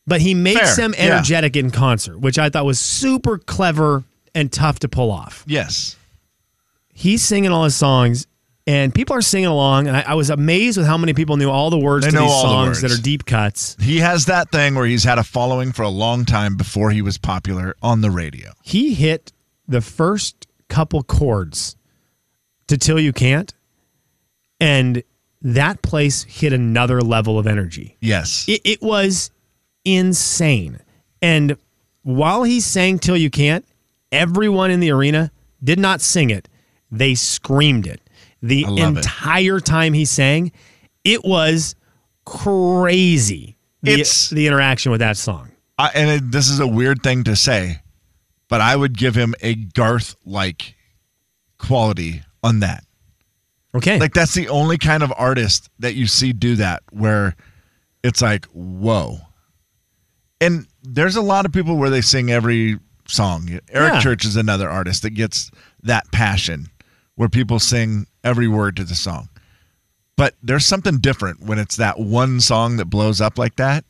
but 0.05 0.21
he 0.21 0.33
makes 0.33 0.75
Fair, 0.75 0.75
them 0.75 0.95
energetic 0.97 1.55
in 1.55 1.71
concert, 1.71 2.19
which 2.19 2.37
I 2.37 2.49
thought 2.49 2.65
was 2.65 2.79
super 2.79 3.37
clever 3.37 4.03
and 4.35 4.51
tough 4.51 4.79
to 4.79 4.89
pull 4.89 5.11
off. 5.11 5.43
Yes. 5.47 5.95
He's 6.93 7.23
singing 7.23 7.51
all 7.51 7.63
his 7.63 7.75
songs. 7.75 8.27
And 8.65 8.95
people 8.95 9.13
are 9.13 9.21
singing 9.21 9.47
along, 9.49 9.87
and 9.87 9.97
I, 9.97 10.03
I 10.07 10.13
was 10.13 10.29
amazed 10.29 10.77
with 10.77 10.87
how 10.87 10.97
many 10.97 11.13
people 11.13 11.35
knew 11.35 11.49
all 11.49 11.69
the 11.69 11.77
words 11.77 12.05
They 12.05 12.11
to 12.11 12.15
know 12.15 12.21
these 12.21 12.31
all 12.31 12.43
the 12.43 12.47
songs 12.49 12.81
that 12.81 12.91
words. 12.91 12.99
are 12.99 13.03
deep 13.03 13.25
cuts. 13.25 13.75
He 13.77 13.97
has 13.97 14.27
that 14.27 14.51
thing 14.53 14.75
where 14.75 14.85
he's 14.85 15.03
had 15.03 15.17
a 15.17 15.23
following 15.23 15.73
for 15.73 15.81
a 15.81 15.89
long 15.89 16.23
time 16.23 16.55
before 16.55 16.89
he 16.89 17.01
was 17.01 17.17
popular 17.17 17.75
on 17.83 17.99
the 17.99 18.09
radio. 18.09 18.51
He 18.63 18.93
hit 18.93 19.33
the 19.67 19.81
first 19.81 20.47
couple 20.69 21.03
chords 21.03 21.75
to 22.67 22.77
Till 22.77 23.01
You 23.01 23.11
Can't, 23.11 23.53
and 24.61 25.03
that 25.41 25.81
place 25.81 26.23
hit 26.23 26.53
another 26.53 27.01
level 27.01 27.37
of 27.37 27.47
energy. 27.47 27.97
Yes. 27.99 28.45
It, 28.47 28.61
it 28.63 28.81
was 28.81 29.29
insane. 29.85 30.79
And 31.21 31.57
while 32.03 32.43
he 32.43 32.59
sang 32.59 32.99
Till 32.99 33.17
You 33.17 33.29
Can't, 33.29 33.65
everyone 34.11 34.71
in 34.71 34.79
the 34.79 34.91
arena 34.91 35.31
did 35.63 35.79
not 35.79 36.01
sing 36.01 36.29
it. 36.29 36.47
They 36.91 37.15
screamed 37.15 37.87
it. 37.87 38.01
The 38.41 38.65
love 38.65 38.77
it. 38.77 38.97
entire 38.97 39.59
time 39.59 39.93
he 39.93 40.05
sang, 40.05 40.51
it 41.03 41.23
was 41.23 41.75
crazy. 42.25 43.57
The, 43.81 43.91
It's- 43.93 44.29
the 44.29 44.47
interaction 44.47 44.91
with 44.91 44.99
that 44.99 45.17
song. 45.17 45.49
I, 45.77 45.89
and 45.95 46.09
it, 46.09 46.31
this 46.31 46.49
is 46.49 46.59
a 46.59 46.67
weird 46.67 47.01
thing 47.01 47.23
to 47.23 47.35
say, 47.35 47.81
but 48.47 48.61
I 48.61 48.75
would 48.75 48.95
give 48.97 49.15
him 49.15 49.33
a 49.41 49.55
Garth 49.55 50.15
like 50.23 50.75
quality 51.57 52.21
on 52.43 52.59
that. 52.59 52.83
Okay. 53.73 53.97
Like 53.99 54.13
that's 54.13 54.35
the 54.35 54.49
only 54.49 54.77
kind 54.77 55.01
of 55.01 55.11
artist 55.17 55.69
that 55.79 55.95
you 55.95 56.05
see 56.05 56.31
do 56.31 56.55
that 56.57 56.83
where 56.91 57.35
it's 58.03 58.21
like, 58.21 58.45
whoa. 58.47 59.17
And 60.43 60.67
there's 60.83 61.15
a 61.15 61.21
lot 61.21 61.45
of 61.45 61.51
people 61.51 61.77
where 61.77 61.89
they 61.89 62.01
sing 62.01 62.31
every 62.31 62.79
song. 63.07 63.59
Eric 63.69 63.93
Yeah. 63.93 63.99
Church 64.01 64.25
is 64.25 64.35
another 64.35 64.69
artist 64.69 65.03
that 65.03 65.11
gets 65.11 65.51
that 65.83 66.11
passion 66.11 66.67
where 67.15 67.29
people 67.29 67.59
sing 67.59 68.07
every 68.23 68.47
word 68.47 68.75
to 68.77 68.83
the 68.83 68.95
song. 68.95 69.29
But 70.15 70.35
there's 70.43 70.65
something 70.65 70.99
different 70.99 71.41
when 71.41 71.59
it's 71.59 71.77
that 71.77 71.99
one 71.99 72.39
song 72.39 72.77
that 72.77 72.85
blows 72.85 73.19
up 73.19 73.37
like 73.37 73.55
that. 73.55 73.83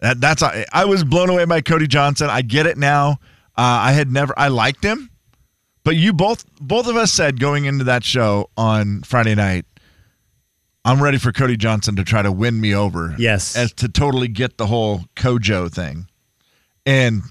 That 0.00 0.20
that's 0.20 0.42
I, 0.42 0.66
I 0.72 0.84
was 0.84 1.02
blown 1.04 1.30
away 1.30 1.44
by 1.46 1.62
Cody 1.62 1.86
Johnson. 1.86 2.28
I 2.28 2.42
get 2.42 2.66
it 2.66 2.76
now. 2.76 3.18
Uh, 3.56 3.88
I 3.88 3.92
had 3.92 4.12
never 4.12 4.34
I 4.36 4.48
liked 4.48 4.84
him, 4.84 5.10
but 5.82 5.96
you 5.96 6.12
both 6.12 6.44
both 6.60 6.86
of 6.86 6.96
us 6.96 7.10
said 7.10 7.40
going 7.40 7.64
into 7.64 7.84
that 7.84 8.04
show 8.04 8.50
on 8.58 9.02
Friday 9.02 9.34
night, 9.34 9.64
I'm 10.86 11.02
ready 11.02 11.18
for 11.18 11.32
Cody 11.32 11.56
Johnson 11.56 11.96
to 11.96 12.04
try 12.04 12.22
to 12.22 12.30
win 12.30 12.60
me 12.60 12.72
over. 12.74 13.14
Yes. 13.18 13.56
as 13.56 13.72
to 13.74 13.88
totally 13.88 14.28
get 14.28 14.56
the 14.56 14.66
whole 14.66 15.00
CoJo 15.16 15.70
thing, 15.72 16.06
and 16.86 17.22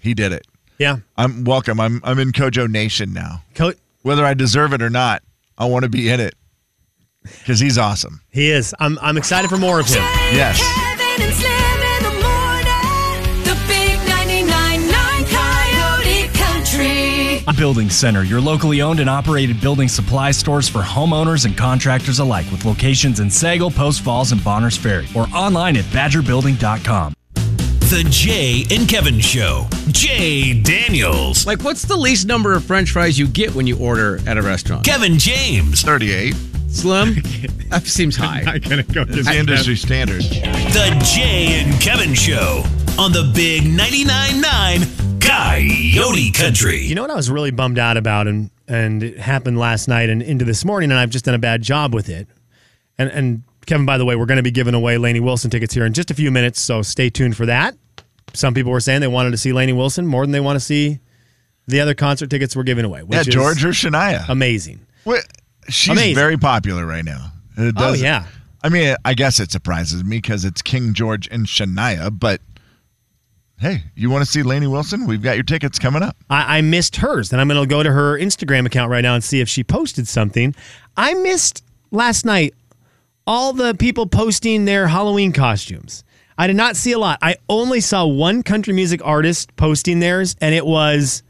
he 0.00 0.14
did 0.14 0.32
it. 0.32 0.46
yeah. 0.78 0.96
I'm 1.16 1.44
welcome. 1.44 1.78
I'm 1.78 2.00
I'm 2.04 2.18
in 2.18 2.32
CoJo 2.32 2.68
Nation 2.70 3.12
now. 3.12 3.42
Co- 3.54 3.74
Whether 4.02 4.24
I 4.24 4.32
deserve 4.34 4.72
it 4.72 4.80
or 4.80 4.88
not, 4.90 5.22
I 5.58 5.66
want 5.66 5.82
to 5.84 5.90
be 5.90 6.08
in 6.08 6.20
it 6.20 6.34
because 7.22 7.60
he's 7.60 7.76
awesome. 7.76 8.22
he 8.30 8.50
is. 8.50 8.74
I'm, 8.80 8.98
I'm 9.02 9.18
excited 9.18 9.50
for 9.50 9.58
more 9.58 9.78
of 9.78 9.86
him. 9.86 10.02
Yes. 10.32 10.58
Building 17.60 17.90
Center, 17.90 18.22
your 18.22 18.40
locally 18.40 18.80
owned 18.80 19.00
and 19.00 19.10
operated 19.10 19.60
building 19.60 19.86
supply 19.86 20.30
stores 20.30 20.66
for 20.66 20.78
homeowners 20.78 21.44
and 21.44 21.58
contractors 21.58 22.18
alike 22.18 22.50
with 22.50 22.64
locations 22.64 23.20
in 23.20 23.28
Sagle, 23.28 23.70
Post 23.70 24.00
Falls, 24.00 24.32
and 24.32 24.42
Bonners 24.42 24.78
Ferry 24.78 25.06
or 25.14 25.26
online 25.34 25.76
at 25.76 25.84
badgerbuilding.com. 25.84 27.12
The 27.34 28.06
Jay 28.08 28.64
and 28.74 28.88
Kevin 28.88 29.20
Show. 29.20 29.66
Jay 29.88 30.58
Daniels. 30.58 31.46
Like, 31.46 31.62
what's 31.62 31.82
the 31.82 31.98
least 31.98 32.26
number 32.26 32.54
of 32.54 32.64
French 32.64 32.92
fries 32.92 33.18
you 33.18 33.28
get 33.28 33.54
when 33.54 33.66
you 33.66 33.78
order 33.78 34.20
at 34.26 34.38
a 34.38 34.42
restaurant? 34.42 34.86
Kevin 34.86 35.18
James. 35.18 35.82
Thirty-eight 35.82 36.34
Slim? 36.70 37.16
That 37.68 37.86
seems 37.86 38.16
high. 38.18 38.40
is 38.56 39.26
the 39.26 39.36
industry 39.38 39.76
standard. 39.76 40.22
The 40.22 40.98
Jay 41.04 41.60
and 41.62 41.78
Kevin 41.78 42.14
Show 42.14 42.64
on 42.98 43.12
the 43.12 43.30
Big 43.34 43.62
99.9 43.64 44.40
9 44.40 45.09
Coyote 45.20 46.30
Country. 46.32 46.80
You 46.80 46.94
know 46.94 47.02
what 47.02 47.10
I 47.10 47.14
was 47.16 47.30
really 47.30 47.50
bummed 47.50 47.78
out 47.78 47.96
about, 47.96 48.26
and 48.26 48.50
and 48.68 49.02
it 49.02 49.18
happened 49.18 49.58
last 49.58 49.88
night 49.88 50.08
and 50.10 50.22
into 50.22 50.44
this 50.44 50.64
morning, 50.64 50.90
and 50.90 50.98
I've 50.98 51.10
just 51.10 51.24
done 51.24 51.34
a 51.34 51.38
bad 51.38 51.62
job 51.62 51.94
with 51.94 52.08
it. 52.08 52.28
And 52.98 53.10
and 53.10 53.42
Kevin, 53.66 53.86
by 53.86 53.98
the 53.98 54.04
way, 54.04 54.16
we're 54.16 54.26
going 54.26 54.36
to 54.38 54.42
be 54.42 54.50
giving 54.50 54.74
away 54.74 54.98
Lainey 54.98 55.20
Wilson 55.20 55.50
tickets 55.50 55.74
here 55.74 55.84
in 55.84 55.92
just 55.92 56.10
a 56.10 56.14
few 56.14 56.30
minutes, 56.30 56.60
so 56.60 56.82
stay 56.82 57.10
tuned 57.10 57.36
for 57.36 57.46
that. 57.46 57.76
Some 58.32 58.54
people 58.54 58.72
were 58.72 58.80
saying 58.80 59.00
they 59.00 59.06
wanted 59.08 59.30
to 59.32 59.36
see 59.36 59.52
Lainey 59.52 59.72
Wilson 59.72 60.06
more 60.06 60.24
than 60.24 60.32
they 60.32 60.40
want 60.40 60.56
to 60.56 60.60
see 60.64 61.00
the 61.66 61.80
other 61.80 61.94
concert 61.94 62.30
tickets 62.30 62.56
we're 62.56 62.62
giving 62.62 62.84
away. 62.84 63.02
Which 63.02 63.14
Yeah, 63.14 63.20
is 63.20 63.26
George 63.26 63.64
or 63.64 63.68
Shania. 63.70 64.28
amazing. 64.28 64.80
Wait, 65.04 65.22
she's 65.68 65.90
Amazing. 65.92 66.14
very 66.14 66.36
popular 66.36 66.86
right 66.86 67.04
now. 67.04 67.32
It 67.56 67.74
Oh, 67.76 67.90
does- 67.92 68.02
yeah. 68.02 68.24
I 68.62 68.68
mean, 68.68 68.94
I 69.04 69.14
guess 69.14 69.40
it 69.40 69.50
surprises 69.50 70.04
me 70.04 70.18
because 70.18 70.44
it's 70.44 70.60
King 70.62 70.92
George 70.94 71.26
and 71.30 71.46
Shania, 71.46 72.16
but 72.16 72.40
hey, 73.60 73.82
you 73.94 74.10
want 74.10 74.24
to 74.24 74.30
see 74.30 74.42
Lainey 74.42 74.66
Wilson? 74.66 75.06
We've 75.06 75.22
got 75.22 75.36
your 75.36 75.44
tickets 75.44 75.78
coming 75.78 76.02
up. 76.02 76.16
I, 76.30 76.58
I 76.58 76.60
missed 76.62 76.96
hers. 76.96 77.30
And 77.32 77.40
I'm 77.40 77.48
going 77.48 77.60
to 77.60 77.66
go 77.66 77.82
to 77.82 77.92
her 77.92 78.18
Instagram 78.18 78.66
account 78.66 78.90
right 78.90 79.02
now 79.02 79.14
and 79.14 79.22
see 79.22 79.40
if 79.40 79.48
she 79.48 79.62
posted 79.62 80.08
something. 80.08 80.54
I 80.96 81.14
missed 81.14 81.62
last 81.90 82.24
night 82.24 82.54
all 83.26 83.52
the 83.52 83.74
people 83.74 84.06
posting 84.06 84.64
their 84.64 84.88
Halloween 84.88 85.32
costumes. 85.32 86.04
I 86.38 86.46
did 86.46 86.56
not 86.56 86.74
see 86.76 86.92
a 86.92 86.98
lot. 86.98 87.18
I 87.20 87.36
only 87.50 87.80
saw 87.80 88.06
one 88.06 88.42
country 88.42 88.72
music 88.72 89.00
artist 89.04 89.54
posting 89.56 90.00
theirs, 90.00 90.36
and 90.40 90.54
it 90.54 90.64
was 90.64 91.22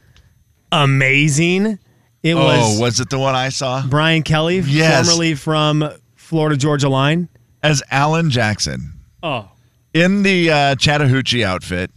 amazing. 0.72 1.78
It 2.22 2.34
oh, 2.34 2.44
was 2.44 2.80
was 2.80 3.00
it 3.00 3.10
the 3.10 3.18
one 3.18 3.34
I 3.34 3.48
saw? 3.48 3.82
Brian 3.86 4.22
Kelley, 4.22 4.58
Yes. 4.60 5.06
formerly 5.06 5.34
from 5.34 5.88
Florida 6.14 6.56
Georgia 6.56 6.88
Line. 6.88 7.28
As 7.62 7.82
Alan 7.90 8.30
Jackson 8.30 8.92
Oh. 9.22 9.48
in 9.92 10.22
the 10.22 10.50
uh, 10.50 10.74
Chattahoochee 10.76 11.44
outfit, 11.44 11.90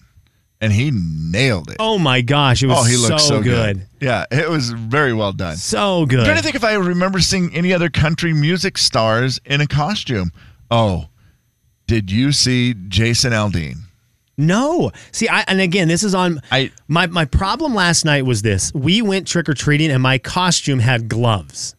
and 0.63 0.72
he 0.72 0.91
nailed 0.93 1.70
it. 1.70 1.75
Oh 1.77 2.00
my 2.00 2.22
gosh, 2.22 2.63
it 2.63 2.67
was 2.67 2.79
Oh, 2.79 2.84
he 2.84 2.96
looked 2.96 3.20
so, 3.20 3.41
good. 3.43 3.86
Yeah, 4.00 4.25
it 4.32 4.50
was 4.50 4.70
very 4.70 5.13
well 5.13 5.34
done. 5.34 5.58
So 5.58 6.05
good. 6.05 6.20
I'm 6.20 6.25
trying 6.25 6.38
to 6.38 6.43
think 6.43 6.55
if 6.55 6.63
I 6.63 6.75
remember 6.75 7.20
seeing 7.20 7.53
any 7.53 7.74
other 7.74 7.89
country 7.89 8.34
music 8.34 8.77
stars 8.77 9.41
in 9.43 9.60
a 9.60 9.67
costume. 9.67 10.32
Oh, 10.72 11.10
did 11.86 12.10
you 12.10 12.32
see 12.32 12.75
Jason 12.88 13.34
Aldean? 13.34 13.75
No. 14.38 14.91
See, 15.12 15.27
I 15.27 15.41
and 15.50 15.60
again, 15.60 15.89
this 15.89 16.01
is 16.01 16.15
on 16.15 16.41
I- 16.50 16.72
my 16.88 17.08
my 17.08 17.25
problem 17.25 17.75
last 17.75 18.05
night 18.05 18.25
was 18.25 18.41
this. 18.41 18.74
We 18.74 19.01
went 19.01 19.27
trick 19.27 19.50
or 19.50 19.53
treating 19.53 19.91
and 19.91 20.01
my 20.01 20.17
costume 20.17 20.79
had 20.79 21.10
gloves. 21.10 21.75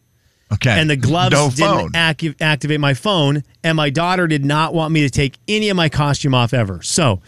Okay. 0.53 0.79
And 0.79 0.87
the 0.87 0.95
gloves 0.95 1.35
no 1.35 1.49
didn't 1.49 1.95
activate 2.39 2.79
my 2.79 2.93
phone 2.93 3.43
and 3.63 3.75
my 3.75 3.89
daughter 3.89 4.27
did 4.27 4.45
not 4.45 4.75
want 4.75 4.93
me 4.93 5.01
to 5.01 5.09
take 5.09 5.39
any 5.47 5.69
of 5.69 5.75
my 5.75 5.89
costume 5.89 6.35
off 6.35 6.53
ever. 6.53 6.83
So, 6.83 7.21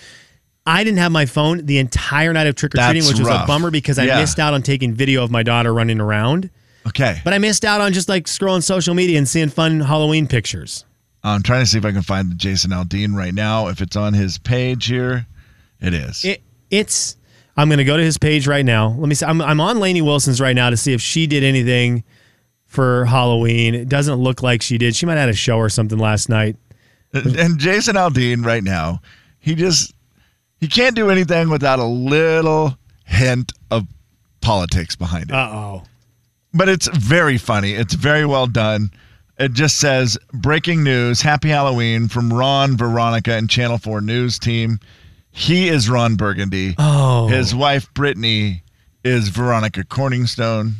I 0.67 0.83
didn't 0.83 0.99
have 0.99 1.11
my 1.11 1.25
phone 1.25 1.65
the 1.65 1.77
entire 1.79 2.33
night 2.33 2.45
of 2.47 2.55
trick 2.55 2.75
or 2.75 2.77
treating, 2.77 3.05
which 3.07 3.17
was 3.19 3.27
a 3.27 3.45
bummer 3.47 3.71
because 3.71 3.97
I 3.97 4.03
Yeah. 4.05 4.19
missed 4.19 4.37
out 4.39 4.53
on 4.53 4.61
taking 4.61 4.93
video 4.93 5.23
of 5.23 5.31
my 5.31 5.41
daughter 5.43 5.73
running 5.73 5.99
around. 5.99 6.49
okay. 6.87 7.21
But 7.23 7.33
I 7.33 7.37
missed 7.39 7.65
out 7.65 7.81
on 7.81 7.93
just 7.93 8.07
like 8.09 8.25
scrolling 8.25 8.61
social 8.63 8.93
media 8.93 9.17
and 9.17 9.27
seeing 9.27 9.49
fun 9.49 9.79
Halloween 9.79 10.27
pictures. 10.27 10.85
I'm 11.23 11.41
trying 11.41 11.61
to 11.61 11.65
see 11.65 11.77
if 11.77 11.85
I 11.85 11.91
can 11.91 12.01
find 12.03 12.29
the 12.31 12.35
Jason 12.35 12.71
Aldean 12.71 13.15
right 13.15 13.33
now. 13.33 13.67
If 13.67 13.81
it's 13.81 13.95
on 13.95 14.13
his 14.13 14.37
page 14.37 14.85
here, 14.85 15.25
it 15.81 15.93
is. 15.93 16.23
It 16.23 16.41
it's 16.69 17.17
I'm 17.57 17.69
gonna 17.69 17.83
go 17.83 17.97
to 17.97 18.03
his 18.03 18.17
page 18.17 18.45
right 18.47 18.63
now. 18.63 18.89
Let 18.97 19.09
me 19.09 19.15
see. 19.15 19.25
I'm 19.25 19.41
I'm 19.41 19.59
on 19.59 19.79
Lainey 19.79 20.01
Wilson's 20.01 20.39
right 20.39 20.55
now 20.55 20.69
to 20.69 20.77
see 20.77 20.93
if 20.93 21.01
she 21.01 21.27
did 21.27 21.43
anything 21.43 22.03
for 22.65 23.05
Halloween. 23.05 23.73
It 23.73 23.89
doesn't 23.89 24.15
look 24.15 24.41
like 24.43 24.61
she 24.61 24.77
did. 24.77 24.95
She 24.95 25.05
might 25.05 25.13
have 25.13 25.21
had 25.21 25.29
a 25.29 25.33
show 25.33 25.57
or 25.57 25.69
something 25.69 25.97
last 25.97 26.29
night. 26.29 26.55
and 27.13 27.57
Jason 27.57 27.95
Aldean 27.95 28.45
right 28.45 28.63
now, 28.63 29.01
he 29.39 29.55
just 29.55 29.93
he 30.59 30.67
can't 30.67 30.95
do 30.95 31.09
anything 31.09 31.49
without 31.49 31.79
a 31.79 31.85
little 31.85 32.77
hint 33.05 33.53
of 33.71 33.87
politics 34.41 34.95
behind 34.95 35.29
it. 35.29 35.33
Uh 35.35 35.49
oh. 35.51 35.83
but 36.53 36.69
it's 36.69 36.87
very 36.87 37.37
funny. 37.37 37.73
It's 37.73 37.93
very 37.93 38.25
well 38.25 38.47
done. 38.47 38.91
It 39.39 39.53
just 39.53 39.77
says 39.77 40.17
breaking 40.33 40.83
news, 40.83 41.21
happy 41.21 41.49
Halloween 41.49 42.07
from 42.07 42.33
Ron, 42.33 42.75
Veronica, 42.75 43.33
and 43.33 43.47
Channel 43.49 43.77
4 43.77 44.01
News 44.01 44.39
team. 44.39 44.79
He 45.29 45.67
is 45.67 45.87
Ron 45.89 46.15
Burgundy. 46.15 46.73
Oh. 46.79 47.27
His 47.27 47.53
wife, 47.53 47.93
Brittany, 47.93 48.63
is 49.03 49.29
Veronica 49.29 49.83
Corningstone. 49.83 50.73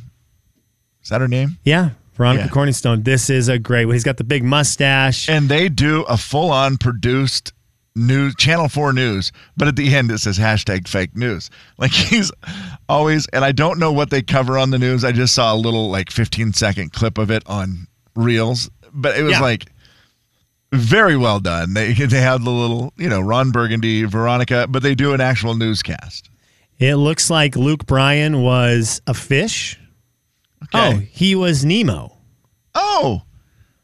Is 1.03 1.10
that 1.10 1.22
her 1.22 1.27
name? 1.27 1.57
Yeah. 1.63 1.91
Veronica 2.15 2.46
Yeah. 2.46 2.50
Corningstone. 2.50 3.03
This 3.03 3.29
is 3.29 3.48
a 3.48 3.60
great 3.60 3.86
one. 3.86 3.93
He's 3.93 4.03
got 4.03 4.17
the 4.17 4.24
big 4.24 4.43
mustache. 4.43 5.29
And 5.29 5.48
they 5.50 5.69
do 5.69 6.01
a 6.03 6.17
full 6.17 6.50
on 6.50 6.77
produced 6.77 7.53
news, 7.98 8.36
Channel 8.36 8.70
4 8.70 8.94
news, 8.94 9.32
but 9.58 9.68
at 9.68 9.75
the 9.75 9.94
end 9.96 10.12
it 10.12 10.20
says 10.20 10.38
hashtag 10.39 10.88
fake 10.88 11.16
news. 11.16 11.50
Like 11.80 11.92
he's 11.92 12.32
always, 12.89 13.27
and 13.27 13.44
I 13.44 13.51
don't 13.51 13.77
know 13.80 13.92
what 13.92 14.10
they 14.10 14.22
cover 14.22 14.58
on 14.58 14.70
the 14.72 14.80
news. 14.80 15.04
I 15.04 15.12
just 15.12 15.36
saw 15.36 15.54
a 15.54 15.58
little 15.58 15.89
like 15.89 16.10
15 16.12 16.54
second 16.54 16.94
clip 16.94 17.18
of 17.18 17.30
it 17.32 17.44
on 17.46 17.88
Reels, 18.16 18.70
but 18.94 19.18
it 19.18 19.24
was 19.24 19.34
Yeah. 19.34 19.42
like 19.42 19.66
very 20.74 21.16
well 21.18 21.39
done. 21.39 21.74
They, 21.74 21.94
they 22.06 22.22
have 22.22 22.44
the 22.44 22.51
little, 22.51 22.94
you 22.98 23.10
know, 23.10 23.20
Ron 23.22 23.51
Burgundy, 23.51 24.04
Veronica, 24.06 24.68
but 24.70 24.84
they 24.84 24.96
do 24.96 25.13
an 25.13 25.22
actual 25.22 25.56
newscast. 25.56 26.30
It 26.80 26.96
looks 26.96 27.30
like 27.30 27.56
Luke 27.56 27.86
Bryan 27.86 28.42
was 28.42 29.01
a 29.08 29.13
fish. 29.13 29.80
Oh, 30.74 30.94
he 31.12 31.36
was 31.36 31.63
Nemo. 31.66 32.18
Oh, 32.75 33.22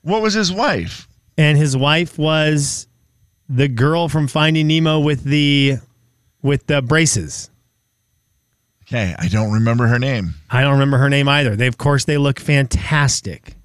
what 0.02 0.22
was 0.22 0.34
his 0.34 0.52
wife? 0.52 1.08
And 1.38 1.58
his 1.58 1.76
wife 1.78 2.18
was 2.20 2.88
the 3.50 3.68
girl 3.68 4.10
from 4.10 4.28
Finding 4.28 4.68
Nemo 4.68 5.00
with 5.00 5.24
the 5.24 5.78
with 6.42 6.68
the 6.68 6.82
braces. 6.82 7.50
Okay, 8.84 9.16
I 9.18 9.28
don't 9.28 9.52
remember 9.52 9.88
her 9.88 10.00
name. 10.00 10.34
I 10.50 10.62
don't 10.62 10.74
remember 10.74 10.98
her 10.98 11.10
name 11.10 11.28
either. 11.28 11.56
They, 11.56 11.68
of 11.68 11.78
course, 11.78 12.06
they 12.06 12.18
look 12.18 12.40
fantastic. 12.40 13.56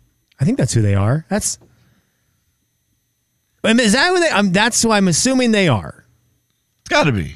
I 0.41 0.45
think 0.45 0.59
that's 0.59 0.73
who 0.73 0.83
they 0.83 0.95
are. 0.95 1.25
That's. 1.29 1.59
I 3.65 3.73
mean, 3.73 3.81
is 3.81 3.93
that 3.93 4.09
who 4.09 4.21
they? 4.21 4.29
Um, 4.29 4.53
that's 4.53 4.81
who 4.83 4.93
I'm 4.93 5.09
assuming 5.09 5.51
they 5.51 5.69
are. 5.69 6.05
It's 6.83 6.89
got 6.89 7.05
to 7.05 7.13
be. 7.13 7.35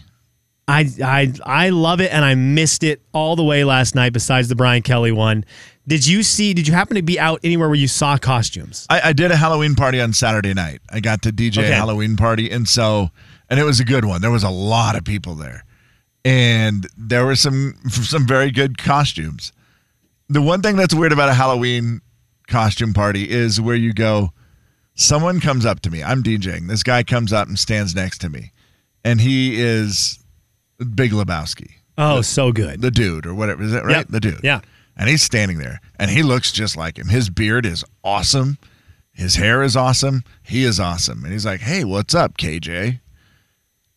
I 0.73 0.89
I 1.05 1.33
I 1.45 1.69
love 1.71 2.01
it, 2.01 2.13
and 2.13 2.25
I 2.25 2.35
missed 2.35 2.83
it 2.83 3.03
all 3.13 3.37
the 3.37 3.45
way 3.45 3.65
last 3.65 3.95
night. 3.95 4.13
Besides 4.13 4.49
the 4.49 4.57
Brian 4.57 4.83
Kelley 4.83 5.13
one, 5.13 5.45
did 5.87 6.07
you 6.07 6.23
see? 6.23 6.55
Did 6.55 6.67
you 6.67 6.75
happen 6.75 6.97
to 6.97 7.03
be 7.03 7.21
out 7.21 7.41
anywhere 7.45 7.69
where 7.69 7.77
you 7.79 7.89
saw 7.89 8.17
costumes? 8.17 8.87
I, 8.89 9.01
I 9.11 9.13
did 9.13 9.31
a 9.31 9.37
Halloween 9.37 9.75
party 9.75 10.01
on 10.01 10.13
Saturday 10.13 10.55
night. 10.55 10.81
I 10.91 11.01
got 11.01 11.23
to 11.23 11.31
DJ 11.33 11.59
Okay. 11.59 11.73
a 11.73 11.75
Halloween 11.75 12.17
party, 12.17 12.51
and 12.51 12.67
so 12.69 13.11
and 13.51 13.61
it 13.61 13.65
was 13.65 13.81
a 13.81 13.85
good 13.85 14.05
one. 14.05 14.21
There 14.23 14.31
was 14.31 14.45
a 14.45 14.51
lot 14.51 14.97
of 14.97 15.05
people 15.05 15.35
there, 15.35 15.65
and 16.25 16.87
there 16.97 17.27
were 17.27 17.37
some 17.37 17.75
some 17.91 18.27
very 18.27 18.51
good 18.51 18.79
costumes. 18.79 19.53
The 20.29 20.41
one 20.43 20.63
thing 20.63 20.77
that's 20.77 20.95
weird 20.95 21.13
about 21.13 21.29
a 21.29 21.35
Halloween 21.35 22.01
costume 22.49 22.95
party 22.95 23.29
is 23.31 23.61
where 23.61 23.77
you 23.77 23.93
go. 23.93 24.33
Someone 24.95 25.41
comes 25.41 25.67
up 25.67 25.81
to 25.81 25.91
me. 25.91 26.03
I'm 26.03 26.23
DJing. 26.23 26.69
This 26.69 26.83
guy 26.83 27.03
comes 27.03 27.33
up 27.33 27.49
and 27.49 27.59
stands 27.59 27.95
next 27.95 28.19
to 28.23 28.29
me, 28.31 28.53
and 29.05 29.21
he 29.21 29.61
is 29.61 30.19
Big 30.85 31.11
Lebowski 31.13 31.71
Oh, 31.99 32.21
so 32.23 32.53
good. 32.53 32.81
the 32.81 32.91
dude 32.91 33.27
or 33.27 33.35
whatever. 33.35 33.63
Is 33.63 33.73
that 33.73 33.85
right? 33.85 33.97
Yep. 33.99 34.09
The 34.09 34.21
dude. 34.21 34.41
Yeah. 34.43 34.61
And 34.97 35.09
he's 35.09 35.23
standing 35.23 35.59
there 35.59 35.81
and 35.99 36.11
he 36.11 36.23
looks 36.23 36.53
just 36.53 36.77
like 36.77 36.99
him. 36.99 37.09
His 37.09 37.29
beard 37.31 37.65
is 37.67 37.85
awesome. 38.05 38.59
His 39.13 39.37
hair 39.37 39.63
is 39.63 39.77
awesome. 39.77 40.25
He 40.43 40.65
is 40.65 40.81
awesome. 40.81 41.23
And 41.25 41.33
he's 41.33 41.45
like, 41.47 41.61
hey, 41.61 41.85
what's 41.85 42.15
up, 42.15 42.39
KJ? 42.39 42.99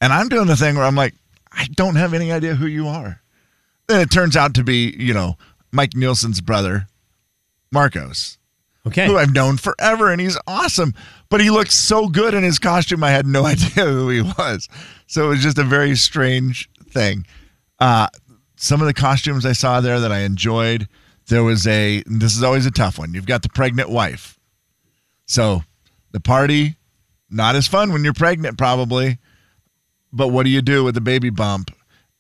And 0.01 0.13
I'm 0.13 0.27
doing 0.29 0.47
the 0.47 0.55
thing 0.57 0.75
where 0.75 0.83
I'm 0.83 0.95
like, 0.95 1.13
I 1.51 1.67
don't 1.75 1.95
have 1.95 2.13
any 2.13 2.31
idea 2.33 2.55
who 2.55 2.65
you 2.67 2.87
are. 2.87 3.21
Then 3.87 4.01
it 4.01 4.11
turns 4.11 4.35
out 4.35 4.53
to 4.55 4.63
be, 4.63 4.93
you 4.97 5.13
know, 5.13 5.37
Mike 5.71 5.95
Nielsen's 5.95 6.41
brother, 6.41 6.87
Marcos, 7.71 8.37
Okay. 8.87 9.07
who 9.07 9.17
I've 9.17 9.33
known 9.33 9.57
forever, 9.57 10.11
and 10.11 10.21
he's 10.21 10.37
awesome. 10.47 10.93
But 11.29 11.41
he 11.41 11.49
looked 11.49 11.71
so 11.71 12.07
good 12.07 12.33
in 12.33 12.43
his 12.43 12.59
costume, 12.59 13.03
I 13.03 13.11
had 13.11 13.25
no 13.25 13.45
idea 13.45 13.85
who 13.85 14.09
he 14.09 14.21
was. 14.21 14.67
So 15.07 15.25
it 15.25 15.29
was 15.29 15.41
just 15.43 15.57
a 15.57 15.63
very 15.63 15.95
strange 15.95 16.69
thing. 16.95 17.25
Uh, 17.79 18.07
some 18.55 18.81
of 18.81 18.87
the 18.87 18.93
costumes 18.93 19.45
I 19.45 19.51
saw 19.51 19.81
there 19.81 19.99
that 19.99 20.11
I 20.11 20.19
enjoyed, 20.21 20.87
there 21.27 21.43
was 21.43 21.67
a, 21.67 22.01
and 22.07 22.19
this 22.21 22.35
is 22.35 22.41
always 22.41 22.65
a 22.65 22.71
tough 22.71 22.97
one. 22.97 23.13
You've 23.13 23.27
got 23.27 23.43
the 23.43 23.49
pregnant 23.49 23.89
wife. 23.89 24.39
So 25.27 25.61
the 26.11 26.19
party, 26.19 26.77
not 27.29 27.55
as 27.55 27.67
fun 27.67 27.91
when 27.91 28.03
you're 28.03 28.13
pregnant, 28.13 28.57
probably. 28.57 29.19
But 30.13 30.29
what 30.29 30.43
do 30.43 30.49
you 30.49 30.61
do 30.61 30.83
with 30.83 30.95
the 30.95 31.01
baby 31.01 31.29
bump? 31.29 31.69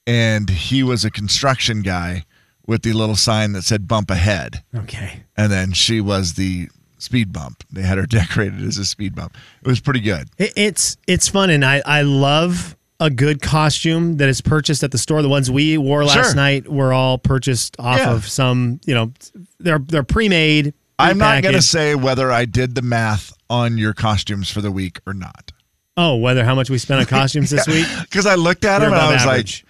And 0.05 0.49
he 0.49 0.83
was 0.83 1.05
a 1.05 1.09
construction 1.09 1.81
guy 1.81 2.25
with 2.67 2.81
the 2.83 2.93
little 2.93 3.15
sign 3.15 3.53
that 3.53 3.61
said 3.63 3.87
bump 3.87 4.09
ahead 4.11 4.63
Okay. 4.75 5.23
and 5.37 5.51
then 5.51 5.71
she 5.71 6.01
was 6.01 6.33
the 6.33 6.67
speed 6.97 7.31
bump. 7.31 7.63
They 7.71 7.83
had 7.83 7.97
her 7.97 8.05
decorated 8.19 8.61
as 8.63 8.77
a 8.77 8.85
speed 8.85 9.15
bump. 9.15 9.35
It 9.63 9.67
was 9.67 9.79
pretty 9.79 9.99
good. 10.01 10.27
It's 10.37 10.97
it's 11.07 11.27
fun, 11.29 11.49
and 11.51 11.63
I 11.63 11.81
I 11.85 12.01
love 12.01 12.75
a 12.99 13.09
good 13.09 13.41
costume 13.41 14.17
that 14.17 14.29
is 14.29 14.41
purchased 14.41 14.83
at 14.83 14.91
the 14.91 14.97
store. 14.97 15.21
The 15.21 15.29
ones 15.29 15.51
we 15.51 15.77
wore 15.77 16.05
last 16.05 16.13
Sure. 16.27 16.35
night 16.35 16.67
were 16.67 16.93
all 16.93 17.17
purchased 17.17 17.75
off 17.79 17.97
Yeah. 17.97 18.11
of 18.13 18.27
some. 18.27 18.79
You 18.85 18.95
know, 18.95 19.13
they're 19.59 19.79
they're 19.79 20.03
pre-made. 20.03 20.73
I'm 20.97 21.17
not 21.17 21.43
going 21.43 21.55
to 21.55 21.61
say 21.61 21.93
whether 21.95 22.31
I 22.31 22.45
did 22.45 22.73
the 22.75 22.81
math 22.81 23.33
on 23.49 23.77
your 23.77 23.93
costumes 23.93 24.49
for 24.49 24.61
the 24.61 24.71
week 24.71 24.99
or 25.05 25.13
not. 25.13 25.51
Oh, 25.97 26.15
whether 26.15 26.45
how 26.45 26.55
much 26.55 26.69
we 26.69 26.77
spent 26.77 27.01
on 27.01 27.05
costumes 27.05 27.49
this 27.49 27.67
week? 27.67 27.85
Because 28.01 28.25
I 28.25 28.35
looked 28.35 28.63
at 28.65 28.79
We're 28.79 28.85
them 28.89 28.93
and 28.93 29.01
I 29.01 29.11
was 29.13 29.21
average. 29.23 29.65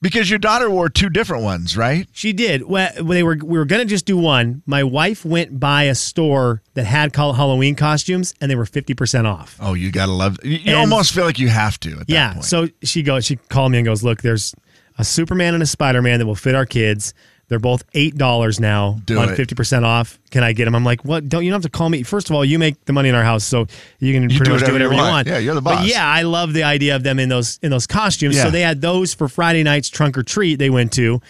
Because 0.00 0.30
your 0.30 0.38
daughter 0.38 0.70
wore 0.70 0.88
two 0.88 1.08
different 1.10 1.42
ones, 1.42 1.76
right? 1.76 2.08
She 2.12 2.32
did. 2.32 2.62
Well, 2.62 2.90
they 3.02 3.24
were 3.24 3.36
we 3.42 3.58
were 3.58 3.64
gonna 3.64 3.84
just 3.84 4.06
do 4.06 4.16
one. 4.16 4.62
My 4.64 4.84
wife 4.84 5.24
went 5.24 5.58
by 5.58 5.84
a 5.84 5.94
store 5.96 6.62
that 6.74 6.84
had 6.84 7.14
Halloween 7.16 7.74
costumes, 7.74 8.32
and 8.40 8.48
they 8.48 8.54
were 8.54 8.64
fifty 8.66 8.94
percent 8.94 9.26
off. 9.26 9.56
Oh, 9.60 9.74
you 9.74 9.90
gotta 9.90 10.12
love. 10.12 10.38
You, 10.44 10.52
you 10.52 10.70
And- 10.72 10.76
almost 10.76 11.12
feel 11.12 11.24
like 11.24 11.40
you 11.40 11.48
have 11.48 11.80
to. 11.80 11.90
At 11.92 11.98
that 11.98 12.08
Yeah. 12.08 12.32
point. 12.34 12.44
So 12.44 12.68
she 12.84 13.02
goes. 13.02 13.24
She 13.26 13.36
called 13.36 13.72
me 13.72 13.78
and 13.78 13.84
goes, 13.84 14.04
"Look, 14.04 14.22
there's 14.22 14.54
a 14.98 15.04
Superman 15.04 15.54
and 15.54 15.62
a 15.62 15.66
Spider 15.66 16.00
Man 16.00 16.20
that 16.20 16.26
will 16.26 16.36
fit 16.36 16.54
our 16.54 16.66
kids. 16.66 17.12
They're 17.48 17.58
both 17.58 17.82
eight 17.94 18.16
dollars 18.16 18.60
now 18.60 18.98
Do 19.06 19.18
on 19.18 19.34
fifty 19.34 19.54
percent 19.54 19.84
off. 19.84 20.18
Can 20.30 20.44
I 20.44 20.52
get 20.52 20.66
them?" 20.66 20.74
I'm 20.74 20.84
like, 20.84 21.04
"What? 21.04 21.28
Don't 21.28 21.44
you 21.44 21.50
don't 21.50 21.62
have 21.62 21.70
to 21.70 21.76
call 21.76 21.88
me? 21.88 22.02
First 22.02 22.28
of 22.28 22.36
all, 22.36 22.44
you 22.44 22.58
make 22.58 22.84
the 22.84 22.92
money 22.92 23.08
in 23.08 23.14
our 23.14 23.24
house, 23.24 23.44
so 23.44 23.66
you 23.98 24.12
can 24.12 24.24
You 24.24 24.36
pretty 24.36 24.44
do 24.44 24.50
much 24.52 24.60
do 24.60 24.72
whatever 24.72 24.90
whatever 24.90 24.94
you 24.94 25.00
you 25.00 25.06
want. 25.06 25.28
Yeah, 25.28 25.38
you're 25.38 25.54
the 25.54 25.62
boss. 25.62 25.80
But 25.80 25.86
yeah, 25.88 26.06
I 26.06 26.22
love 26.22 26.52
the 26.52 26.64
idea 26.64 26.94
of 26.94 27.02
them 27.02 27.18
in 27.18 27.30
those 27.30 27.58
in 27.62 27.70
those 27.70 27.86
costumes. 27.86 28.36
Yeah. 28.36 28.44
So 28.44 28.50
they 28.50 28.60
had 28.60 28.82
those 28.82 29.14
for 29.14 29.28
Friday 29.28 29.62
night's 29.62 29.88
trunk 29.88 30.18
or 30.18 30.22
treat. 30.22 30.56
They 30.56 30.68
went 30.68 30.92
to 30.94 31.22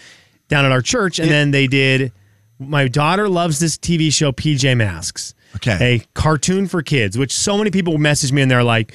down 0.49 0.65
at 0.65 0.73
our 0.73 0.81
church, 0.81 1.19
and 1.19 1.31
then 1.31 1.51
they 1.51 1.67
did. 1.67 2.11
My 2.59 2.89
daughter 2.89 3.29
loves 3.29 3.59
this 3.59 3.77
TV 3.77 4.11
show, 4.11 4.33
PJ 4.33 4.75
Masks. 4.75 5.33
Okay. 5.55 5.95
a 5.95 6.05
cartoon 6.13 6.67
for 6.67 6.83
kids, 6.83 7.17
which 7.17 7.33
so 7.33 7.57
many 7.57 7.71
people 7.71 7.97
message 7.97 8.31
me 8.31 8.43
and 8.43 8.51
they're 8.51 8.63
like, 8.63 8.93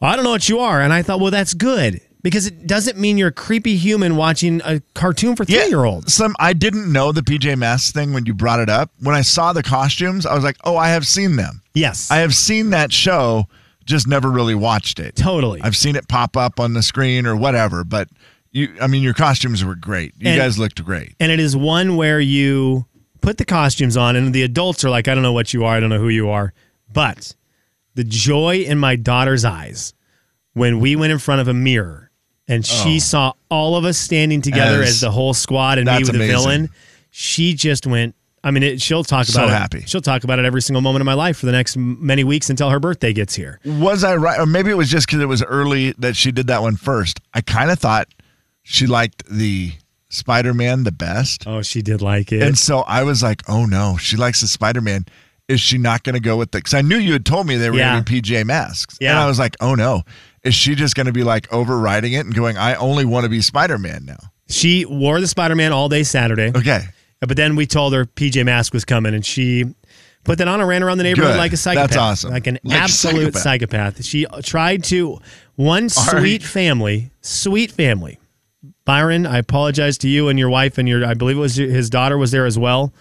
I 0.00 0.16
don't 0.16 0.24
know 0.24 0.32
what 0.32 0.48
you 0.48 0.58
are. 0.58 0.80
And 0.80 0.92
I 0.92 1.02
thought, 1.02 1.20
well, 1.20 1.30
that's 1.30 1.54
good 1.54 2.00
because 2.24 2.46
it 2.48 2.66
doesn't 2.66 2.98
mean 2.98 3.16
you're 3.18 3.28
a 3.28 3.32
creepy 3.32 3.76
human 3.76 4.16
watching 4.16 4.60
a 4.64 4.80
cartoon 4.94 5.36
for 5.36 5.44
three 5.44 5.68
year 5.68 5.84
olds. 5.84 6.12
Some 6.12 6.34
I 6.40 6.52
didn't 6.54 6.90
know 6.92 7.12
the 7.12 7.20
PJ 7.20 7.56
Masks 7.56 7.92
thing 7.92 8.12
when 8.12 8.26
you 8.26 8.34
brought 8.34 8.58
it 8.58 8.68
up. 8.68 8.90
When 9.00 9.14
I 9.14 9.20
saw 9.22 9.52
the 9.52 9.62
costumes, 9.62 10.26
I 10.26 10.34
was 10.34 10.42
like, 10.42 10.56
"Oh, 10.64 10.76
I 10.76 10.88
have 10.88 11.06
seen 11.06 11.36
them. 11.36 11.62
Yes. 11.74 12.10
I 12.10 12.16
have 12.16 12.34
seen 12.34 12.70
that 12.70 12.92
show, 12.92 13.44
just 13.84 14.08
never 14.08 14.30
really 14.30 14.54
watched 14.56 14.98
it. 14.98 15.14
Totally. 15.14 15.60
I've 15.62 15.76
seen 15.76 15.94
it 15.94 16.08
pop 16.08 16.36
up 16.36 16.58
on 16.58 16.72
the 16.72 16.82
screen 16.82 17.26
or 17.26 17.36
whatever, 17.36 17.84
but 17.84 18.08
you 18.50 18.74
I 18.80 18.86
mean 18.88 19.02
your 19.04 19.14
costumes 19.14 19.64
were 19.64 19.74
great. 19.76 20.14
You 20.18 20.30
And- 20.30 20.38
guys 20.40 20.58
looked 20.58 20.82
great. 20.84 21.14
and 21.20 21.30
it 21.30 21.38
is 21.38 21.56
one 21.56 21.94
where 21.96 22.18
you 22.20 22.86
put 23.20 23.38
the 23.38 23.44
costumes 23.44 23.96
on 23.96 24.16
and 24.16 24.34
the 24.34 24.42
adults 24.42 24.84
are 24.84 24.90
like, 24.90 25.08
I 25.08 25.14
don't 25.14 25.22
know 25.22 25.32
what 25.32 25.52
you 25.54 25.64
are. 25.64 25.76
I 25.76 25.80
don't 25.80 25.88
know 25.90 25.98
who 26.00 26.08
you 26.10 26.28
are. 26.30 26.52
But 26.92 27.34
the 27.94 28.04
joy 28.04 28.58
in 28.66 28.78
my 28.78 28.96
daughter's 28.96 29.44
eyes 29.44 29.94
when 30.52 30.78
we 30.80 30.94
went 30.96 31.10
in 31.12 31.18
front 31.18 31.40
of 31.40 31.48
a 31.48 31.54
mirror 31.54 32.03
and 32.48 32.64
she 32.64 32.96
oh. 32.96 32.98
saw 33.00 33.32
all 33.50 33.76
of 33.76 33.84
us 33.84 33.96
standing 33.98 34.40
together 34.42 34.78
Oh. 34.78 34.82
As- 34.82 34.88
as, 34.90 35.00
the 35.00 35.10
whole 35.10 35.34
squad 35.34 35.78
and 35.78 35.86
me 35.86 35.98
with 35.98 36.06
the 36.08 36.14
amazing. 36.14 36.36
villain, 36.36 36.68
she 37.10 37.54
just 37.54 37.86
went. 37.86 38.14
I 38.42 38.50
mean, 38.50 38.62
it, 38.62 38.82
she'll 38.82 39.04
talk 39.04 39.24
So 39.24 39.40
about 39.42 39.48
it. 39.48 39.56
happy. 39.56 39.80
She'll 39.86 40.02
talk 40.02 40.22
about 40.22 40.38
it 40.38 40.44
every 40.44 40.60
single 40.60 40.82
moment 40.82 41.00
of 41.00 41.06
my 41.06 41.14
life 41.14 41.38
for 41.38 41.46
the 41.46 41.52
next 41.52 41.78
many 41.78 42.24
weeks 42.24 42.50
until 42.50 42.68
her 42.68 42.78
birthday 42.78 43.14
gets 43.14 43.34
here. 43.34 43.58
Was 43.64 44.04
I 44.04 44.16
right? 44.16 44.38
Or 44.38 44.44
maybe 44.44 44.70
it 44.70 44.76
was 44.76 44.90
just 44.90 45.06
because 45.06 45.20
it 45.20 45.26
was 45.28 45.42
early 45.42 45.92
that 45.92 46.14
she 46.14 46.30
did 46.30 46.48
that 46.48 46.60
one 46.60 46.76
first. 46.76 47.20
I 47.32 47.40
kind 47.40 47.70
of 47.70 47.78
thought 47.78 48.08
she 48.62 48.86
liked 48.86 49.24
the 49.30 49.72
Spider 50.10 50.52
Man 50.52 50.84
the 50.84 50.92
best. 50.92 51.46
Oh, 51.46 51.62
she 51.62 51.80
did 51.80 52.02
like 52.02 52.32
it. 52.32 52.42
And 52.42 52.58
so 52.58 52.80
I 52.80 53.02
was 53.04 53.22
like, 53.22 53.42
oh 53.48 53.64
no, 53.64 53.96
she 53.98 54.18
likes 54.18 54.42
the 54.42 54.46
Spider 54.46 54.82
Man. 54.82 55.06
Is 55.48 55.60
she 55.62 55.78
not 55.78 56.02
going 56.02 56.14
to 56.14 56.20
go 56.20 56.36
with 56.36 56.50
the? 56.50 56.58
Because 56.58 56.74
I 56.74 56.82
knew 56.82 56.96
you 56.98 57.14
had 57.14 57.24
told 57.24 57.46
me 57.46 57.56
they 57.56 57.70
were 57.70 57.76
Yeah. 57.78 57.92
going 57.94 58.04
to 58.04 58.12
be 58.12 58.20
PJ 58.20 58.44
Masks. 58.44 58.98
And 59.00 59.08
I 59.10 59.26
was 59.26 59.38
like, 59.38 59.56
oh 59.62 59.74
no. 59.74 60.02
Is 60.44 60.54
she 60.54 60.74
just 60.74 60.94
going 60.94 61.06
to 61.06 61.12
be 61.12 61.24
like 61.24 61.50
overriding 61.52 62.12
it 62.12 62.26
and 62.26 62.34
going, 62.34 62.56
I 62.58 62.74
only 62.74 63.04
want 63.04 63.24
to 63.24 63.30
be 63.30 63.40
Spider 63.40 63.78
Man 63.78 64.04
now? 64.04 64.18
she 64.48 64.84
wore 64.84 65.20
the 65.20 65.26
Spider 65.26 65.54
Man 65.56 65.72
all 65.72 65.88
day 65.88 66.02
Saturday. 66.02 66.52
Okay. 66.54 66.82
Uh, 67.22 67.26
but 67.26 67.36
then 67.38 67.56
we 67.56 67.66
told 67.66 67.94
her 67.94 68.04
PJ 68.04 68.44
Mask 68.44 68.74
was 68.74 68.84
coming, 68.84 69.14
and 69.14 69.24
she 69.24 69.64
put 70.24 70.36
that 70.38 70.48
on 70.48 70.60
and 70.60 70.68
ran 70.68 70.82
around 70.82 70.98
the 70.98 71.04
neighborhood 71.04 71.32
Good. 71.32 71.38
like 71.38 71.52
a 71.54 71.56
psychopath. 71.56 71.90
That's 71.90 71.96
awesome. 71.98 72.30
Like 72.30 72.46
an 72.46 72.58
Like 72.62 72.78
absolute 72.78 73.34
psychopath. 73.34 73.96
psychopath. 73.96 74.04
She 74.04 74.26
tried 74.42 74.84
to, 74.84 75.18
one 75.56 75.88
sweet 75.88 76.42
family, 76.42 77.10
sweet 77.22 77.70
family. 77.72 78.18
Byron, 78.84 79.26
I 79.26 79.38
apologize 79.38 79.96
to 79.98 80.08
you 80.08 80.28
and 80.28 80.38
your 80.38 80.50
wife, 80.50 80.76
and 80.76 80.86
your, 80.86 81.06
I 81.06 81.14
believe 81.14 81.38
it 81.38 81.40
was 81.40 81.56
his 81.56 81.88
daughter 81.88 82.18
was 82.18 82.30
there 82.32 82.44
as 82.44 82.58
well, 82.58 82.92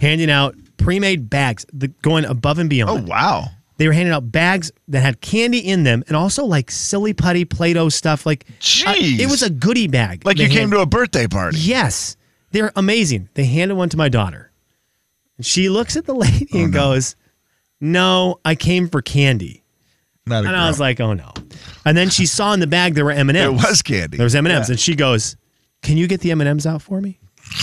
handing 0.00 0.30
out 0.30 0.56
pre 0.76 0.98
made 0.98 1.30
bags, 1.30 1.64
the, 1.72 1.86
going 1.88 2.24
above 2.24 2.58
and 2.58 2.68
beyond. 2.68 3.06
Oh, 3.06 3.10
wow. 3.10 3.44
They 3.80 3.86
were 3.88 3.94
handing 3.94 4.12
out 4.12 4.30
bags 4.30 4.70
that 4.88 5.00
had 5.00 5.22
candy 5.22 5.58
in 5.58 5.84
them 5.84 6.04
and 6.06 6.14
also 6.14 6.44
like 6.44 6.70
silly 6.70 7.14
putty 7.14 7.46
Play 7.46 7.72
Doh 7.72 7.88
stuff. 7.88 8.26
Like, 8.26 8.44
uh, 8.50 8.52
Jeez. 8.60 9.18
it 9.18 9.26
was 9.30 9.42
a 9.42 9.48
goodie 9.48 9.86
bag. 9.88 10.26
Like 10.26 10.36
you 10.38 10.50
came 10.50 10.70
to 10.72 10.80
a 10.80 10.86
birthday 10.86 11.26
party. 11.26 11.56
Yes. 11.58 12.18
They're 12.50 12.72
amazing. 12.76 13.30
They 13.32 13.46
handed 13.46 13.76
one 13.76 13.88
to 13.88 13.96
my 13.96 14.10
daughter. 14.10 14.52
And 15.38 15.46
she 15.46 15.70
looks 15.70 15.96
at 15.96 16.04
the 16.04 16.12
lady 16.26 16.46
Oh, 16.52 16.58
and 16.64 16.72
goes, 16.74 17.16
No, 17.80 18.38
I 18.44 18.54
came 18.54 18.86
for 18.90 19.00
candy. 19.00 19.64
Not 20.26 20.44
a 20.44 20.48
And 20.48 20.56
I 20.56 20.68
was 20.68 20.76
girl. 20.76 20.86
like, 20.86 21.00
Oh 21.00 21.14
no. 21.14 21.32
And 21.86 21.96
then 21.96 22.10
she 22.10 22.26
saw 22.26 22.52
in 22.52 22.60
the 22.60 22.66
bag 22.66 22.92
there 22.94 23.06
were 23.06 23.12
M&Ms. 23.12 23.32
There 23.34 23.50
was 23.50 23.80
candy. 23.80 24.18
There 24.18 24.24
was 24.24 24.34
M&Ms. 24.34 24.68
Yeah. 24.68 24.72
And 24.72 24.78
she 24.78 24.94
goes, 24.94 25.36
Can 25.80 25.96
you 25.96 26.06
get 26.06 26.20
the 26.20 26.32
M&Ms 26.32 26.66
out 26.66 26.82
for 26.82 27.00
me? 27.00 27.18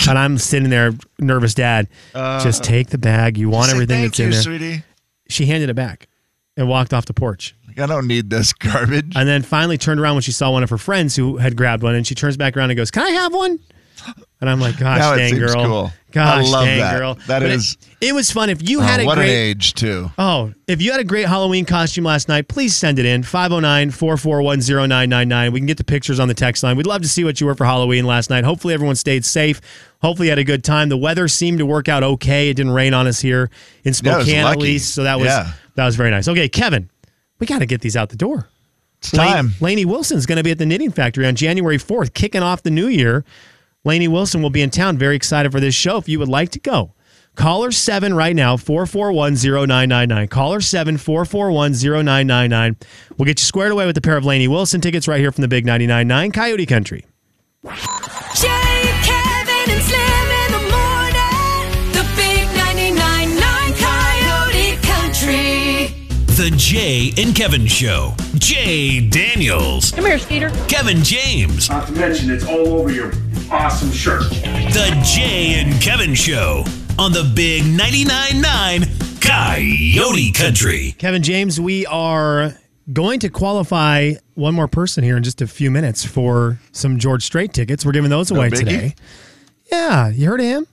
And 0.10 0.18
I'm 0.18 0.40
sitting 0.40 0.72
there, 0.72 0.94
nervous 1.20 1.54
dad. 1.54 1.88
Just 2.16 2.64
take 2.64 2.90
the 2.90 2.98
bag. 2.98 3.38
You 3.38 3.50
want 3.52 3.68
Say, 3.68 3.74
everything 3.74 4.00
Thank 4.02 4.14
that's 4.16 4.20
you, 4.20 4.26
in 4.26 4.32
there. 4.32 4.42
sweetie. 4.42 4.84
She 5.30 5.46
handed 5.46 5.70
it 5.70 5.76
back 5.76 6.08
and 6.56 6.68
walked 6.68 6.94
off 6.94 7.06
the 7.06 7.14
porch. 7.14 7.56
Like, 7.68 7.80
I 7.80 7.86
don't 7.86 8.08
need 8.08 8.30
this 8.30 8.54
garbage. 8.54 9.14
And 9.16 9.28
then 9.28 9.44
finally 9.44 9.78
turned 9.78 10.00
around 10.00 10.16
when 10.16 10.24
she 10.24 10.32
saw 10.32 10.52
one 10.52 10.64
of 10.64 10.70
her 10.70 10.78
friends 10.78 11.16
who 11.16 11.38
had 11.38 11.56
grabbed 11.56 11.84
one, 11.84 11.96
and 11.96 12.06
she 12.06 12.16
turns 12.16 12.38
back 12.38 12.58
around 12.58 12.72
and 12.72 12.78
goes, 12.78 12.92
"Can 12.92 13.04
I 13.04 13.12
have 13.12 13.34
one?" 13.34 13.60
And 14.40 14.48
I'm 14.50 14.60
like, 14.60 14.78
"Gosh, 14.78 15.00
Now 15.00 15.16
dang 15.16 15.36
girl, 15.40 15.66
cool. 15.66 15.92
gosh, 16.12 16.46
I 16.46 16.50
love 16.50 16.66
dang 16.66 16.78
that. 16.80 16.98
girl." 17.00 17.16
That 17.28 17.40
But 17.40 17.50
it- 17.50 17.56
is- 17.56 17.78
It, 18.00 18.14
was 18.14 18.30
fun. 18.32 18.50
If 18.52 18.68
you 18.70 18.82
had 18.82 19.00
uh, 19.00 19.04
a 19.04 19.06
what 19.08 19.18
an 19.18 19.24
great, 19.24 19.34
age 19.50 19.74
too. 19.74 20.12
oh, 20.20 20.54
if 20.68 20.80
you 20.82 20.92
had 20.92 21.00
a 21.00 21.04
great 21.04 21.26
Halloween 21.28 21.66
costume 21.66 22.04
last 22.04 22.30
night, 22.30 22.48
please 22.48 22.76
send 22.76 23.00
it 23.00 23.06
in 23.08 23.24
509-441-0999. 23.24 25.52
We 25.52 25.60
can 25.60 25.68
get 25.68 25.78
the 25.78 25.84
pictures 25.84 26.20
on 26.20 26.28
the 26.28 26.34
text 26.34 26.64
line. 26.64 26.78
We'd 26.78 26.88
love 26.88 27.02
to 27.02 27.08
see 27.08 27.24
what 27.24 27.40
you 27.42 27.48
were 27.48 27.56
for 27.56 27.66
Halloween 27.66 28.06
last 28.06 28.30
night. 28.30 28.44
Hopefully, 28.44 28.74
everyone 28.74 28.96
stayed 28.96 29.26
safe. 29.26 29.62
Hopefully, 30.02 30.28
you 30.28 30.32
had 30.32 30.40
a 30.40 30.44
good 30.44 30.64
time. 30.64 30.90
The 30.90 30.98
weather 30.98 31.28
seemed 31.28 31.58
to 31.60 31.66
work 31.66 31.88
out 31.90 32.04
okay. 32.04 32.50
It 32.50 32.56
didn't 32.56 32.74
rain 32.74 32.94
on 32.94 33.08
us 33.08 33.20
here 33.20 33.50
in 33.84 33.94
Yeah, 34.04 34.22
Spokane, 34.22 34.46
at 34.46 34.58
least, 34.58 34.94
so 34.94 35.04
that 35.04 35.18
was 35.18 35.28
Yeah. 35.28 35.52
that 35.76 35.86
was 35.86 35.96
very 35.96 36.12
nice. 36.12 36.28
Okay, 36.28 36.50
Kevin, 36.50 36.90
we 37.40 37.48
got 37.48 37.60
to 37.60 37.66
get 37.66 37.82
these 37.82 37.98
out 37.98 38.10
the 38.10 38.16
door. 38.16 38.48
It's 39.00 39.12
time. 39.12 39.54
Lainey 39.62 39.86
Wilson's 39.86 40.26
going 40.26 40.38
to 40.38 40.44
be 40.44 40.50
at 40.52 40.58
the 40.58 40.66
Knitting 40.66 40.92
Factory 40.92 41.28
on 41.28 41.36
January 41.36 41.78
4th, 41.78 42.14
kicking 42.16 42.42
off 42.42 42.64
the 42.64 42.72
new 42.72 42.88
year. 42.88 43.24
Lainey 43.88 44.10
Wilson 44.10 44.42
will 44.42 44.50
be 44.50 44.62
in 44.62 44.70
town. 44.70 44.98
Very 44.98 45.16
excited 45.16 45.50
for 45.50 45.62
this 45.62 45.74
show. 45.74 45.96
If 45.96 46.10
you 46.10 46.20
would 46.20 46.28
like 46.28 46.50
to 46.50 46.60
go, 46.60 46.94
caller 47.36 47.72
7 47.72 48.14
right 48.14 48.36
now, 48.36 48.58
441-0999. 48.58 50.30
Caller 50.30 50.60
7 50.60 50.98
441-0999. 50.98 52.76
We'll 53.18 53.26
get 53.26 53.40
you 53.40 53.46
squared 53.46 53.72
away 53.72 53.86
with 53.86 53.96
a 53.96 54.02
pair 54.02 54.18
of 54.18 54.26
Lainey 54.26 54.50
Wilson 54.50 54.82
tickets 54.82 55.08
right 55.08 55.22
here 55.22 55.32
from 55.32 55.42
the 55.42 55.48
Big 55.48 55.66
99.9 55.66 56.34
Coyote 56.34 56.66
Country. 56.66 57.06
Jay, 57.64 58.84
Kevin, 59.04 59.72
and 59.72 59.82
Slim 59.82 60.32
in 60.36 60.52
the 60.52 60.64
morning. 60.70 61.72
The 61.94 62.04
big 62.18 62.46
99.9 62.60 63.40
Coyote 63.80 64.76
Country. 64.86 65.96
The 66.36 66.52
Jay 66.58 67.14
and 67.18 67.34
Kevin 67.34 67.66
Show. 67.66 68.14
Jay 68.36 69.00
Daniels. 69.08 69.92
Come 69.92 70.06
here, 70.06 70.20
Skeeter. 70.20 70.50
Kevin 70.68 71.02
James. 71.04 71.70
Not 71.70 71.88
to 71.88 71.94
mention, 71.94 72.30
it's 72.30 72.46
all 72.46 72.74
over 72.74 72.92
your 72.92 73.14
awesome 73.52 73.92
shirt. 73.92 74.24
The 74.30 75.00
Jay 75.04 75.60
and 75.60 75.82
Kevin 75.82 76.14
Show 76.14 76.64
on 77.00 77.12
the 77.12 77.30
Big 77.36 77.64
99.9 77.64 78.42
9 78.42 78.84
Coyote 79.22 80.32
Country. 80.32 80.96
Kevin 80.98 81.24
James, 81.24 81.60
we 81.60 81.86
are 81.86 82.54
going 82.92 83.20
to 83.20 83.30
qualify 83.30 84.14
one 84.36 84.54
more 84.54 84.68
person 84.68 85.04
here 85.04 85.18
in 85.18 85.24
just 85.24 85.42
a 85.42 85.48
few 85.48 85.72
minutes 85.72 86.06
for 86.06 86.60
some 86.72 86.98
George 87.00 87.24
Strait 87.24 87.54
tickets. 87.54 87.86
We're 87.86 87.92
giving 87.94 88.10
those 88.10 88.32
away 88.32 88.50
biggie. 88.50 88.60
today. 88.60 88.96
Yeah, 89.72 90.10
you 90.10 90.28
heard 90.28 90.40
of 90.40 90.46
him? 90.46 90.68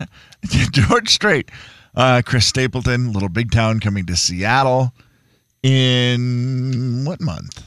George 0.44 1.10
Strait, 1.10 1.50
uh, 1.94 2.22
Chris 2.24 2.46
Stapleton, 2.46 3.12
Little 3.12 3.28
Big 3.28 3.50
Town 3.50 3.80
coming 3.80 4.06
to 4.06 4.16
Seattle 4.16 4.92
in 5.62 7.04
what 7.04 7.20
month? 7.20 7.64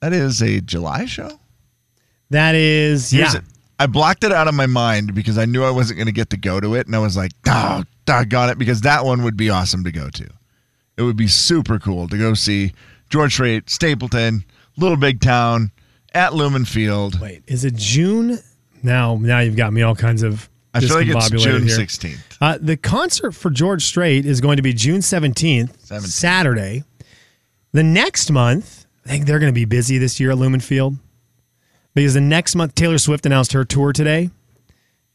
That 0.00 0.12
is 0.12 0.40
a 0.42 0.60
July 0.60 1.06
show. 1.06 1.40
That 2.30 2.54
is, 2.54 3.10
Here's 3.10 3.34
yeah. 3.34 3.40
I 3.78 3.86
blocked 3.86 4.24
it 4.24 4.32
out 4.32 4.48
of 4.48 4.54
my 4.54 4.66
mind 4.66 5.14
because 5.14 5.38
I 5.38 5.44
knew 5.44 5.62
I 5.62 5.70
wasn't 5.70 5.98
going 5.98 6.06
to 6.06 6.12
get 6.12 6.30
to 6.30 6.36
go 6.36 6.60
to 6.60 6.74
it, 6.74 6.86
and 6.86 6.96
I 6.96 6.98
was 6.98 7.16
like, 7.16 7.32
"Oh, 7.46 7.84
doggone 8.06 8.50
it!" 8.50 8.58
Because 8.58 8.80
that 8.80 9.04
one 9.04 9.22
would 9.22 9.36
be 9.36 9.50
awesome 9.50 9.84
to 9.84 9.92
go 9.92 10.10
to. 10.10 10.28
It 10.96 11.02
would 11.02 11.16
be 11.16 11.28
super 11.28 11.78
cool 11.78 12.08
to 12.08 12.18
go 12.18 12.34
see 12.34 12.72
George 13.08 13.32
Strait, 13.34 13.70
Stapleton, 13.70 14.44
Little 14.76 14.96
Big 14.96 15.20
Town 15.20 15.70
at 16.12 16.34
Lumen 16.34 16.64
Field. 16.64 17.20
Wait, 17.20 17.42
is 17.46 17.64
it 17.64 17.76
June? 17.76 18.38
Now, 18.82 19.16
now 19.20 19.40
you've 19.40 19.56
got 19.56 19.72
me 19.72 19.82
all 19.82 19.94
kinds 19.94 20.22
of. 20.22 20.48
I 20.74 20.80
feel 20.80 20.96
like 20.96 21.08
it's 21.08 21.30
June 21.30 21.68
sixteenth. 21.68 22.36
Uh, 22.40 22.58
the 22.60 22.76
concert 22.76 23.32
for 23.32 23.50
George 23.50 23.84
Strait 23.84 24.26
is 24.26 24.40
going 24.40 24.56
to 24.56 24.62
be 24.62 24.72
June 24.72 25.00
17th, 25.00 25.76
17th. 25.86 26.06
Saturday. 26.06 26.84
The 27.72 27.82
next 27.82 28.30
month, 28.30 28.86
I 29.04 29.08
think 29.08 29.26
they're 29.26 29.38
going 29.38 29.52
to 29.52 29.58
be 29.58 29.64
busy 29.64 29.98
this 29.98 30.20
year 30.20 30.30
at 30.30 30.38
Lumen 30.38 30.60
Field 30.60 30.96
because 31.98 32.14
the 32.14 32.20
next 32.20 32.54
month, 32.54 32.74
Taylor 32.74 32.98
Swift 32.98 33.26
announced 33.26 33.52
her 33.52 33.64
tour 33.64 33.92
today, 33.92 34.30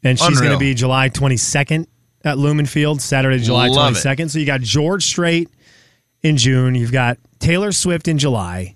and 0.04 0.20
she's 0.20 0.40
going 0.40 0.54
to 0.54 0.58
be 0.58 0.74
July 0.74 1.10
22nd 1.10 1.88
at 2.24 2.38
Lumen 2.38 2.66
Field, 2.66 3.02
Saturday, 3.02 3.40
July 3.40 3.68
Love 3.68 3.96
it. 3.96 4.00
22nd. 4.00 4.30
So 4.30 4.40
you 4.40 4.46
got 4.46 4.62
George 4.62 5.06
Strait 5.06 5.50
in 6.22 6.38
June, 6.38 6.76
you've 6.76 6.92
got 6.92 7.18
Taylor 7.40 7.72
Swift 7.72 8.08
in 8.08 8.18
July. 8.18 8.76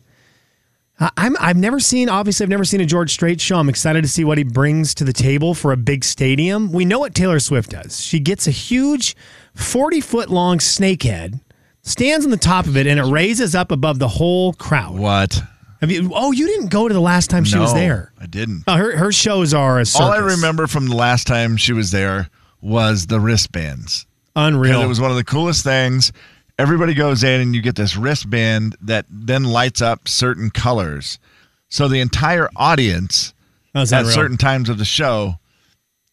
I'm 0.99 1.37
I've 1.39 1.57
never 1.57 1.79
seen 1.79 2.09
obviously 2.09 2.43
I've 2.43 2.49
never 2.49 2.65
seen 2.65 2.81
a 2.81 2.85
George 2.85 3.11
Strait 3.11 3.39
show. 3.39 3.57
I'm 3.57 3.69
excited 3.69 4.01
to 4.01 4.07
see 4.07 4.23
what 4.23 4.39
he 4.39 4.43
brings 4.43 4.95
to 4.95 5.03
the 5.03 5.13
table 5.13 5.53
for 5.53 5.71
a 5.71 5.77
big 5.77 6.03
stadium. 6.03 6.71
We 6.71 6.85
know 6.85 6.99
what 6.99 7.13
Taylor 7.13 7.39
Swift 7.39 7.69
does. 7.69 8.01
She 8.01 8.19
gets 8.19 8.47
a 8.47 8.51
huge 8.51 9.15
40 9.53 10.01
foot 10.01 10.29
long 10.29 10.59
snake 10.59 11.03
head, 11.03 11.39
stands 11.83 12.25
on 12.25 12.31
the 12.31 12.37
top 12.37 12.65
of 12.65 12.75
it, 12.75 12.87
and 12.87 12.99
it 12.99 13.03
raises 13.03 13.53
up 13.53 13.71
above 13.71 13.99
the 13.99 14.07
whole 14.07 14.53
crowd. 14.53 14.97
What? 14.97 15.39
Have 15.81 15.91
you? 15.91 16.11
Oh, 16.13 16.31
you 16.31 16.47
didn't 16.47 16.67
go 16.71 16.87
to 16.87 16.93
the 16.93 16.99
last 17.01 17.29
time 17.29 17.43
she 17.43 17.57
was 17.57 17.73
No, 17.73 17.79
there. 17.79 18.11
I 18.19 18.25
didn't. 18.25 18.63
Oh, 18.67 18.75
her 18.75 18.97
her 18.97 19.11
shows 19.11 19.53
are 19.53 19.79
a 19.79 19.85
circus. 19.85 20.01
All 20.01 20.11
I 20.11 20.17
remember 20.17 20.67
from 20.67 20.87
the 20.87 20.95
last 20.95 21.27
time 21.27 21.55
she 21.57 21.73
was 21.73 21.91
there 21.91 22.29
was 22.61 23.07
the 23.07 23.19
wristbands. 23.19 24.05
unreal. 24.35 24.81
It 24.81 24.87
was 24.87 24.99
one 25.01 25.11
of 25.11 25.17
the 25.17 25.23
coolest 25.23 25.63
things. 25.63 26.11
Everybody 26.59 26.93
goes 26.95 27.23
in 27.23 27.39
and 27.41 27.53
you 27.55 27.61
get 27.61 27.75
this 27.75 27.95
wristband 27.95 28.75
that 28.81 29.05
then 29.09 29.43
lights 29.43 29.81
up 29.81 30.07
certain 30.07 30.49
colors. 30.49 31.19
So 31.69 31.87
the 31.87 31.99
entire 31.99 32.49
audience 32.55 33.33
That 33.73 33.81
was 33.81 33.93
at 33.93 33.99
unreal. 34.01 34.15
certain 34.15 34.37
times 34.37 34.69
of 34.69 34.79
the 34.79 34.85
show 34.85 35.35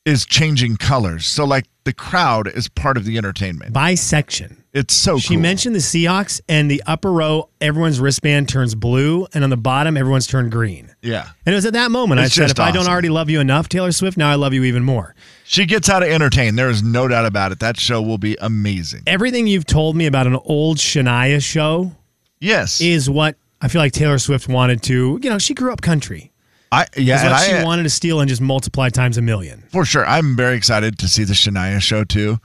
is 0.05 0.27
changing 0.27 0.77
colors. 0.77 1.27
So 1.27 1.45
like 1.47 1.65
the 1.85 1.95
crowd 1.95 2.47
is 2.49 2.69
part 2.69 2.99
of 2.99 3.05
the 3.07 3.17
entertainment. 3.17 3.73
by 3.73 3.95
section. 3.95 4.63
It's 4.75 4.93
so 4.93 5.19
She 5.19 5.35
cool. 5.35 5.43
mentioned 5.43 5.75
the 5.77 5.79
Seahawks 5.81 6.41
and 6.49 6.69
the 6.69 6.83
upper 6.85 7.13
row, 7.13 7.49
everyone's 7.61 8.01
wristband 8.01 8.49
turns 8.49 8.75
blue, 8.75 9.25
and 9.33 9.45
on 9.45 9.51
the 9.51 9.57
bottom, 9.57 9.97
everyone's 9.97 10.27
turned 10.27 10.51
green. 10.51 10.93
Yeah. 11.01 11.29
And 11.47 11.53
it 11.53 11.57
was 11.57 11.65
at 11.65 11.75
that 11.75 11.93
moment 11.93 12.21
It's 12.21 12.37
I 12.37 12.43
said, 12.47 12.51
if 12.51 12.59
I 12.59 12.73
don't 12.73 12.89
already 12.89 13.09
love 13.09 13.31
you 13.31 13.39
enough, 13.39 13.69
Taylor 13.69 13.93
Swift, 13.93 14.17
now 14.19 14.29
I 14.31 14.35
love 14.35 14.53
you 14.53 14.65
even 14.65 14.83
more. 14.83 15.15
She 15.45 15.65
gets 15.65 15.87
how 15.87 16.01
to 16.01 16.11
entertain. 16.13 16.57
There 16.57 16.71
is 16.71 16.83
no 16.83 17.07
doubt 17.07 17.25
about 17.25 17.53
it. 17.53 17.61
That 17.61 17.79
show 17.79 18.03
will 18.03 18.19
be 18.19 18.37
amazing. 18.41 19.03
Everything 19.07 19.47
you've 19.47 19.65
told 19.67 19.95
me 19.95 20.07
about 20.07 20.27
an 20.27 20.35
old 20.45 20.79
Shania 20.79 21.41
show 21.41 21.93
Yes. 22.41 22.81
is 22.81 23.09
what 23.09 23.37
I 23.61 23.69
feel 23.69 23.81
like 23.81 23.93
Taylor 23.93 24.19
Swift 24.19 24.49
wanted 24.49 24.83
to. 24.85 25.21
You 25.23 25.31
know, 25.31 25.39
she 25.39 25.55
grew 25.55 25.73
up 25.73 25.83
country. 25.83 26.33
I 26.73 26.87
yeah, 26.97 27.23
what 27.23 27.33
I, 27.33 27.59
she 27.61 27.65
wanted 27.65 27.85
to 27.85 27.91
steal 27.91 28.19
and 28.19 28.29
just 28.29 28.41
multiply 28.41 28.89
times 28.89 29.17
a 29.19 29.23
million. 29.23 29.63
For 29.71 29.85
sure. 29.85 30.05
I'm 30.05 30.35
very 30.37 30.57
excited 30.57 30.99
to 30.99 31.07
see 31.09 31.23
the 31.23 31.33
Shania 31.35 31.81
show 31.81 32.03
too. 32.03 32.41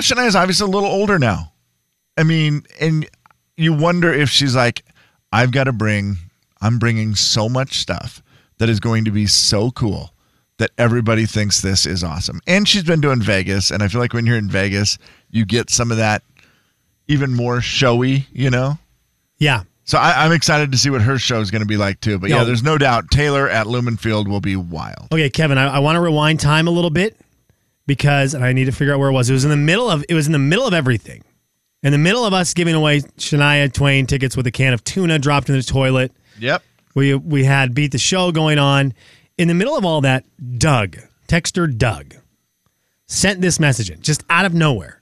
Shania's 0.00 0.36
obviously 0.36 0.66
a 0.66 0.70
little 0.70 0.88
older 0.88 1.18
now. 1.18 1.52
I 2.16 2.22
mean, 2.22 2.64
and 2.80 3.08
you 3.56 3.72
wonder 3.72 4.12
if 4.12 4.28
she's 4.30 4.54
like, 4.56 4.84
I've 5.32 5.52
got 5.52 5.64
to 5.64 5.72
bring, 5.72 6.16
I'm 6.60 6.78
bringing 6.78 7.14
so 7.14 7.48
much 7.48 7.78
stuff 7.78 8.22
that 8.58 8.68
is 8.68 8.80
going 8.80 9.04
to 9.04 9.10
be 9.10 9.26
so 9.26 9.70
cool 9.70 10.12
that 10.58 10.70
everybody 10.78 11.26
thinks 11.26 11.60
this 11.60 11.86
is 11.86 12.02
awesome. 12.02 12.40
And 12.46 12.66
she's 12.68 12.82
been 12.82 13.00
doing 13.00 13.22
Vegas. 13.22 13.70
And 13.70 13.82
I 13.82 13.88
feel 13.88 14.00
like 14.00 14.12
when 14.12 14.26
you're 14.26 14.36
in 14.36 14.48
Vegas, 14.48 14.98
you 15.30 15.44
get 15.44 15.70
some 15.70 15.90
of 15.90 15.98
that 15.98 16.22
even 17.06 17.32
more 17.32 17.60
showy, 17.60 18.26
you 18.32 18.50
know? 18.50 18.78
Yeah. 19.38 19.62
So 19.84 19.98
I, 19.98 20.24
I'm 20.24 20.32
excited 20.32 20.72
to 20.72 20.78
see 20.78 20.90
what 20.90 21.00
her 21.00 21.18
show 21.18 21.40
is 21.40 21.50
going 21.50 21.62
to 21.62 21.66
be 21.66 21.76
like 21.76 22.00
too. 22.00 22.18
But 22.18 22.30
Yo. 22.30 22.38
yeah, 22.38 22.44
there's 22.44 22.62
no 22.62 22.76
doubt 22.76 23.10
Taylor 23.10 23.48
at 23.48 23.66
Lumen 23.66 23.96
Field 23.96 24.28
will 24.28 24.40
be 24.40 24.56
wild. 24.56 25.08
Okay, 25.12 25.30
Kevin, 25.30 25.56
I, 25.56 25.76
I 25.76 25.78
want 25.78 25.96
to 25.96 26.00
rewind 26.00 26.40
time 26.40 26.66
a 26.66 26.70
little 26.70 26.90
bit 26.90 27.16
because 27.88 28.34
I 28.34 28.52
need 28.52 28.66
to 28.66 28.72
figure 28.72 28.92
out 28.92 29.00
where 29.00 29.08
it 29.08 29.12
was. 29.12 29.28
It 29.28 29.32
was 29.32 29.44
in 29.44 29.50
the 29.50 29.56
middle 29.56 29.90
of 29.90 30.04
it 30.08 30.14
was 30.14 30.26
in 30.26 30.32
the 30.32 30.38
middle 30.38 30.66
of 30.66 30.74
everything. 30.74 31.24
In 31.82 31.90
the 31.90 31.98
middle 31.98 32.24
of 32.24 32.34
us 32.34 32.54
giving 32.54 32.74
away 32.74 33.00
Shania 33.00 33.72
Twain 33.72 34.06
tickets 34.06 34.36
with 34.36 34.46
a 34.46 34.50
can 34.50 34.74
of 34.74 34.84
tuna 34.84 35.18
dropped 35.18 35.48
in 35.48 35.56
the 35.56 35.62
toilet. 35.62 36.12
Yep. 36.38 36.62
We 36.94 37.14
we 37.14 37.44
had 37.44 37.74
beat 37.74 37.90
the 37.90 37.98
show 37.98 38.30
going 38.30 38.58
on. 38.58 38.92
In 39.38 39.48
the 39.48 39.54
middle 39.54 39.76
of 39.76 39.84
all 39.84 40.02
that, 40.02 40.24
Doug, 40.58 40.98
texter 41.28 41.76
Doug, 41.76 42.14
sent 43.06 43.40
this 43.40 43.58
message 43.58 43.90
in 43.90 44.02
just 44.02 44.22
out 44.28 44.44
of 44.44 44.52
nowhere. 44.52 45.00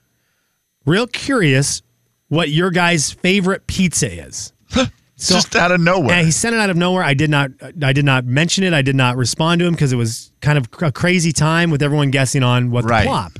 Real 0.85 1.07
curious 1.09 1.83
what 2.29 2.51
your 2.51 2.71
guys' 2.71 3.11
favorite 3.11 3.67
pizza 3.67 4.11
is. 4.27 4.53
It's 5.17 5.29
just 5.29 5.57
out 5.57 5.73
of 5.73 5.81
nowhere. 5.81 6.19
Yeah, 6.19 6.23
he 6.25 6.31
sent 6.31 6.55
it 6.55 6.61
out 6.61 6.69
of 6.69 6.77
nowhere. 6.77 7.03
I 7.03 7.15
did 7.15 7.31
not. 7.31 7.51
I 7.83 7.95
did 7.95 8.05
not 8.05 8.27
mention 8.27 8.65
it. 8.65 8.75
I 8.75 8.83
did 8.83 8.97
not 8.97 9.17
respond 9.17 9.61
to 9.61 9.67
him 9.67 9.73
because 9.73 9.91
it 9.93 9.97
was 9.97 10.31
kind 10.43 10.59
of 10.59 10.69
a 10.83 10.93
crazy 10.93 11.33
time 11.33 11.71
with 11.71 11.83
everyone 11.83 12.11
guessing 12.11 12.43
on 12.43 12.71
what 12.71 12.85
Right. 12.85 13.05
the 13.05 13.09
plop. 13.09 13.33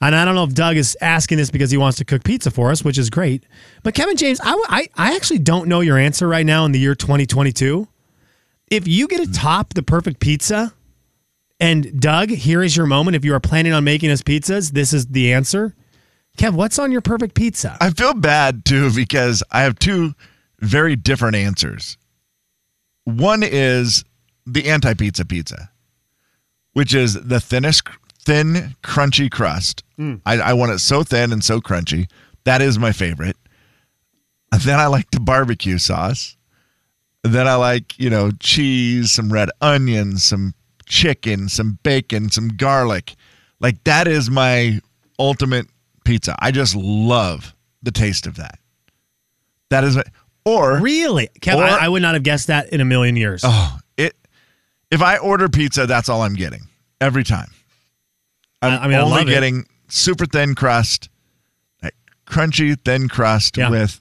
And 0.00 0.14
I 0.14 0.24
don't 0.24 0.34
know 0.34 0.44
if 0.44 0.54
Doug 0.54 0.76
is 0.76 0.96
asking 1.00 1.38
this 1.38 1.50
because 1.50 1.70
he 1.70 1.76
wants 1.76 1.98
to 1.98 2.04
cook 2.04 2.24
pizza 2.24 2.50
for 2.50 2.70
us, 2.70 2.84
which 2.84 2.96
is 2.96 3.10
great. 3.10 3.44
But 3.82 3.94
Kevin 3.94 4.16
James, 4.16 4.40
I, 4.42 4.52
I, 4.68 4.88
I 4.96 5.16
actually 5.16 5.40
don't 5.40 5.68
know 5.68 5.80
your 5.80 5.98
answer 5.98 6.28
right 6.28 6.46
now 6.46 6.64
in 6.64 6.72
the 6.72 6.78
year 6.78 6.94
2022. 6.94 7.86
If 8.70 8.86
you 8.86 9.08
get 9.08 9.18
to 9.18 9.26
hmm. 9.26 9.32
top 9.32 9.74
the 9.74 9.82
perfect 9.82 10.20
pizza, 10.20 10.72
and 11.60 12.00
Doug, 12.00 12.30
here 12.30 12.62
is 12.62 12.76
your 12.76 12.86
moment. 12.86 13.16
If 13.16 13.24
you 13.24 13.34
are 13.34 13.40
planning 13.40 13.72
on 13.72 13.82
making 13.82 14.10
us 14.10 14.22
pizzas, 14.22 14.70
this 14.70 14.92
is 14.92 15.06
the 15.08 15.32
answer. 15.32 15.74
Kev, 16.38 16.54
what's 16.54 16.78
on 16.78 16.92
your 16.92 17.00
perfect 17.00 17.34
pizza? 17.34 17.76
I 17.80 17.90
feel 17.90 18.14
bad 18.14 18.64
too 18.64 18.92
because 18.94 19.42
I 19.50 19.62
have 19.62 19.78
two 19.78 20.14
very 20.60 20.96
different 20.96 21.36
answers. 21.36 21.96
One 23.04 23.42
is 23.42 24.04
the 24.46 24.68
anti 24.68 24.94
pizza 24.94 25.24
pizza, 25.24 25.70
which 26.72 26.94
is 26.94 27.14
the 27.14 27.40
thinnest, 27.40 27.88
thin, 28.20 28.76
crunchy 28.82 29.30
crust. 29.30 29.84
Mm. 29.98 30.20
I, 30.26 30.38
I 30.38 30.52
want 30.52 30.72
it 30.72 30.78
so 30.78 31.02
thin 31.02 31.32
and 31.32 31.42
so 31.42 31.60
crunchy. 31.60 32.08
That 32.44 32.62
is 32.62 32.78
my 32.78 32.92
favorite. 32.92 33.36
And 34.52 34.60
then 34.62 34.78
I 34.78 34.86
like 34.86 35.10
the 35.10 35.20
barbecue 35.20 35.78
sauce. 35.78 36.36
And 37.24 37.34
then 37.34 37.46
I 37.46 37.56
like, 37.56 37.98
you 37.98 38.08
know, 38.08 38.30
cheese, 38.40 39.12
some 39.12 39.32
red 39.32 39.50
onions, 39.60 40.24
some 40.24 40.54
chicken, 40.86 41.48
some 41.48 41.78
bacon, 41.82 42.30
some 42.30 42.48
garlic. 42.48 43.14
Like 43.60 43.82
that 43.84 44.08
is 44.08 44.30
my 44.30 44.80
ultimate 45.18 45.66
pizza. 46.04 46.36
I 46.38 46.50
just 46.50 46.74
love 46.74 47.54
the 47.82 47.90
taste 47.90 48.26
of 48.26 48.36
that. 48.36 48.58
That 49.70 49.84
is, 49.84 49.98
or 50.48 50.80
Really, 50.80 51.28
Kev, 51.40 51.56
Or- 51.56 51.64
I, 51.64 51.86
I 51.86 51.88
would 51.88 52.02
not 52.02 52.14
have 52.14 52.22
guessed 52.22 52.46
that 52.48 52.70
in 52.72 52.80
a 52.80 52.84
million 52.84 53.16
years. 53.16 53.42
oh, 53.44 53.78
it. 53.96 54.14
If 54.90 55.02
I 55.02 55.18
order 55.18 55.48
pizza, 55.48 55.86
that's 55.86 56.08
all 56.08 56.22
I'm 56.22 56.34
getting 56.34 56.62
every 57.00 57.24
time. 57.24 57.50
I'm 58.62 58.80
I- 58.80 58.88
mean, 58.88 58.98
only 58.98 59.18
love 59.18 59.28
it. 59.28 59.32
getting 59.32 59.66
super 59.88 60.26
thin 60.26 60.54
crust, 60.54 61.08
like 61.82 61.94
crunchy 62.26 62.76
thin 62.84 63.08
crust 63.08 63.56
Yeah. 63.56 63.70
with 63.70 64.00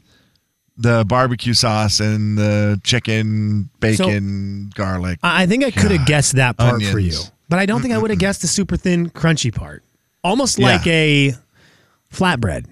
the 0.77 1.03
barbecue 1.07 1.53
sauce 1.53 1.99
and 1.99 2.37
the 2.37 2.79
chicken, 2.83 3.69
bacon, 3.79 4.69
garlic. 4.75 5.19
I 5.23 5.45
think 5.47 5.63
I 5.63 5.71
could 5.71 5.91
have 5.91 6.05
guessed 6.05 6.35
that 6.35 6.55
part 6.57 6.83
for 6.83 6.99
you, 6.99 7.17
but 7.49 7.57
I 7.59 7.65
don't 7.65 7.81
think 7.81 7.93
I 7.93 7.97
would 7.97 8.11
have 8.11 8.19
guessed 8.19 8.41
the 8.41 8.47
super 8.47 8.77
thin, 8.77 9.09
crunchy 9.09 9.53
part. 9.53 9.83
Almost 10.23 10.59
Yeah. 10.59 10.67
like 10.67 10.85
a 10.87 11.33
flatbread. 12.13 12.65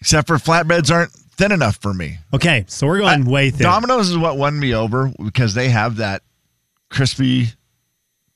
Except 0.00 0.26
for 0.26 0.36
flatbreads 0.36 0.92
aren't 0.92 1.12
thin 1.36 1.52
enough 1.52 1.76
for 1.80 1.92
me. 1.94 2.18
Okay, 2.32 2.64
so 2.68 2.86
we're 2.86 2.98
going 2.98 3.24
way 3.24 3.50
thin. 3.50 3.64
Domino's 3.64 4.08
is 4.10 4.18
what 4.18 4.36
won 4.36 4.58
me 4.58 4.74
over 4.74 5.12
because 5.22 5.54
they 5.54 5.68
have 5.68 5.96
that 5.96 6.22
crispy, 6.90 7.48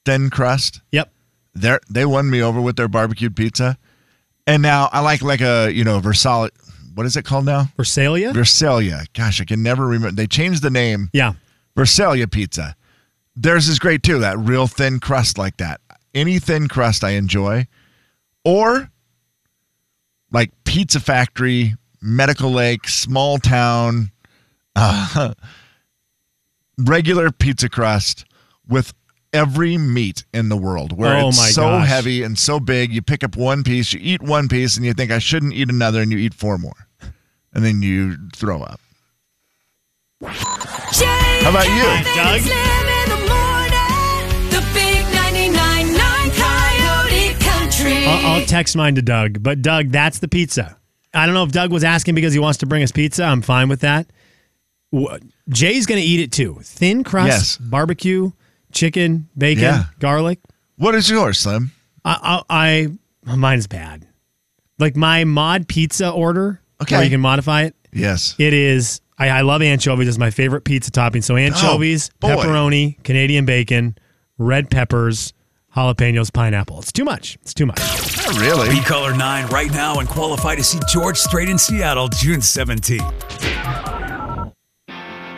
thin 0.05 0.31
crust. 0.31 0.81
Yep. 0.93 1.11
They 1.55 1.79
they 1.89 2.05
won 2.05 2.29
me 2.29 2.43
over 2.43 2.61
with 2.61 2.77
their 2.77 2.89
barbecued 2.89 3.35
pizza, 3.37 3.79
and 4.47 4.63
now 4.63 4.89
I 4.93 5.01
like 5.01 5.23
like 5.23 5.41
a 5.41 5.71
you 5.73 5.85
know 5.85 6.01
Versailles. 6.01 6.51
What 6.95 7.05
is 7.07 7.17
it 7.17 7.25
called 7.27 7.45
now? 7.45 7.65
Versalia? 7.77 8.33
Versalia. 8.33 9.07
Gosh, 9.13 9.41
I 9.41 9.45
can 9.45 9.63
never 9.63 9.87
remember. 9.87 10.17
They 10.17 10.27
changed 10.27 10.63
the 10.63 10.71
name. 10.71 11.11
yeah. 11.13 11.35
Versalia 11.77 12.31
pizza. 12.31 12.75
Theirs 13.35 13.69
is 13.69 13.79
great 13.79 14.03
too. 14.03 14.19
That 14.21 14.39
real 14.39 14.67
thin 14.67 14.99
crust 14.99 15.37
like 15.37 15.59
that. 15.59 15.83
Any 16.15 16.39
thin 16.39 16.69
crust 16.69 17.05
I 17.05 17.11
enjoy, 17.11 17.67
or 18.45 18.91
like 20.33 20.53
Pizza 20.65 21.01
Factory, 21.01 21.75
Medical 22.07 22.53
Lake, 22.53 22.89
small 22.89 23.39
town, 23.39 24.11
uh, 24.77 25.35
regular 26.79 27.31
pizza 27.33 27.69
crust 27.69 28.25
with 28.69 28.95
every 29.33 29.77
meat 29.77 30.25
in 30.33 30.49
the 30.49 30.57
world. 30.57 30.93
Where 30.97 31.17
Oh 31.17 31.29
it's 31.29 31.37
my 31.39 31.49
so 31.49 31.63
gosh. 31.63 31.89
heavy 31.89 32.23
and 32.23 32.39
so 32.39 32.61
big, 32.61 32.93
you 32.93 33.03
pick 33.03 33.25
up 33.25 33.37
one 33.37 33.65
piece, 33.65 33.93
you 33.93 33.99
eat 34.03 34.23
one 34.23 34.49
piece, 34.49 34.77
and 34.77 34.87
you 34.87 34.95
think 34.95 35.11
I 35.11 35.19
shouldn't 35.19 35.53
eat 35.53 35.69
another, 35.69 36.01
and 36.01 36.13
you 36.13 36.19
eat 36.19 36.33
four 36.33 36.59
more, 36.59 36.87
and 37.53 37.65
then 37.65 37.83
you 37.83 38.17
throw 38.35 38.63
up. 38.63 38.81
How 40.23 41.51
about 41.51 41.67
you? 41.67 42.15
Doug? 42.15 42.41
in 42.41 43.09
the 43.11 43.17
morning. 43.29 44.51
The 44.51 44.63
big 44.73 45.05
99.9 45.07 46.33
Coyote 46.37 47.35
Country. 47.45 48.07
I'll, 48.07 48.27
I'll 48.41 48.47
text 48.47 48.77
mine 48.77 48.95
to 48.95 49.03
Doug, 49.03 49.43
but 49.43 49.61
Doug, 49.61 49.91
that's 49.91 50.19
the 50.21 50.29
pizza. 50.29 50.77
I 51.17 51.27
don't 51.27 51.35
know 51.35 51.45
if 51.45 51.53
Doug 51.53 51.73
was 51.73 51.83
asking 51.85 52.15
because 52.15 52.33
he 52.33 52.39
wants 52.39 52.59
to 52.59 52.67
bring 52.67 52.83
us 52.83 52.93
pizza. 52.93 53.25
I'm 53.25 53.43
fine 53.43 53.69
with 53.69 53.81
that. 53.81 54.07
Jay's 55.49 55.87
going 55.87 56.01
to 56.01 56.07
eat 56.07 56.21
it 56.21 56.33
too. 56.33 56.59
Thin 56.63 57.05
crust, 57.05 57.29
Yes. 57.29 57.57
barbecue, 57.59 58.31
chicken, 58.73 59.29
bacon, 59.37 59.63
Yeah. 59.65 59.85
garlic. 59.99 60.39
What 60.77 60.95
is 60.95 61.09
yours, 61.11 61.39
Slim? 61.39 61.73
I, 62.05 62.43
I, 62.49 62.89
I 63.27 63.37
mine's 63.37 63.67
bad. 63.67 64.07
Like 64.79 64.97
my 64.97 65.25
mod 65.25 65.69
pizza 65.69 66.11
order, 66.11 66.61
Okay. 66.83 66.97
where 66.97 67.05
you 67.05 67.11
can 67.11 67.21
modify 67.21 67.63
it. 67.63 67.75
Yes. 67.93 68.35
It 68.39 68.53
is. 68.53 69.01
I, 69.19 69.31
I 69.31 69.41
love 69.41 69.63
anchovies. 69.63 70.07
It's 70.09 70.19
my 70.19 70.31
favorite 70.31 70.63
pizza 70.65 70.91
topping. 70.91 71.23
So 71.23 71.37
anchovies, 71.37 72.11
Oh, 72.23 72.29
pepperoni, 72.29 73.03
Canadian 73.03 73.47
bacon, 73.47 73.97
red 74.39 74.71
peppers, 74.71 75.33
jalapenos, 75.77 76.33
pineapple. 76.33 76.79
It's 76.79 76.93
too 76.93 77.05
much. 77.05 77.37
It's 77.43 77.55
too 77.55 77.67
much. 77.67 77.79
Not 78.17 78.41
really. 78.41 78.71
Be 78.71 78.81
color 78.81 79.15
9 79.15 79.47
right 79.49 79.71
now 79.73 80.01
and 80.01 80.09
qualify 80.09 80.55
to 80.55 80.65
see 80.65 80.81
George 80.89 81.19
Strait 81.19 81.49
in 81.49 81.59
Seattle 81.59 82.09
June 82.09 82.41
17th. 82.41 84.06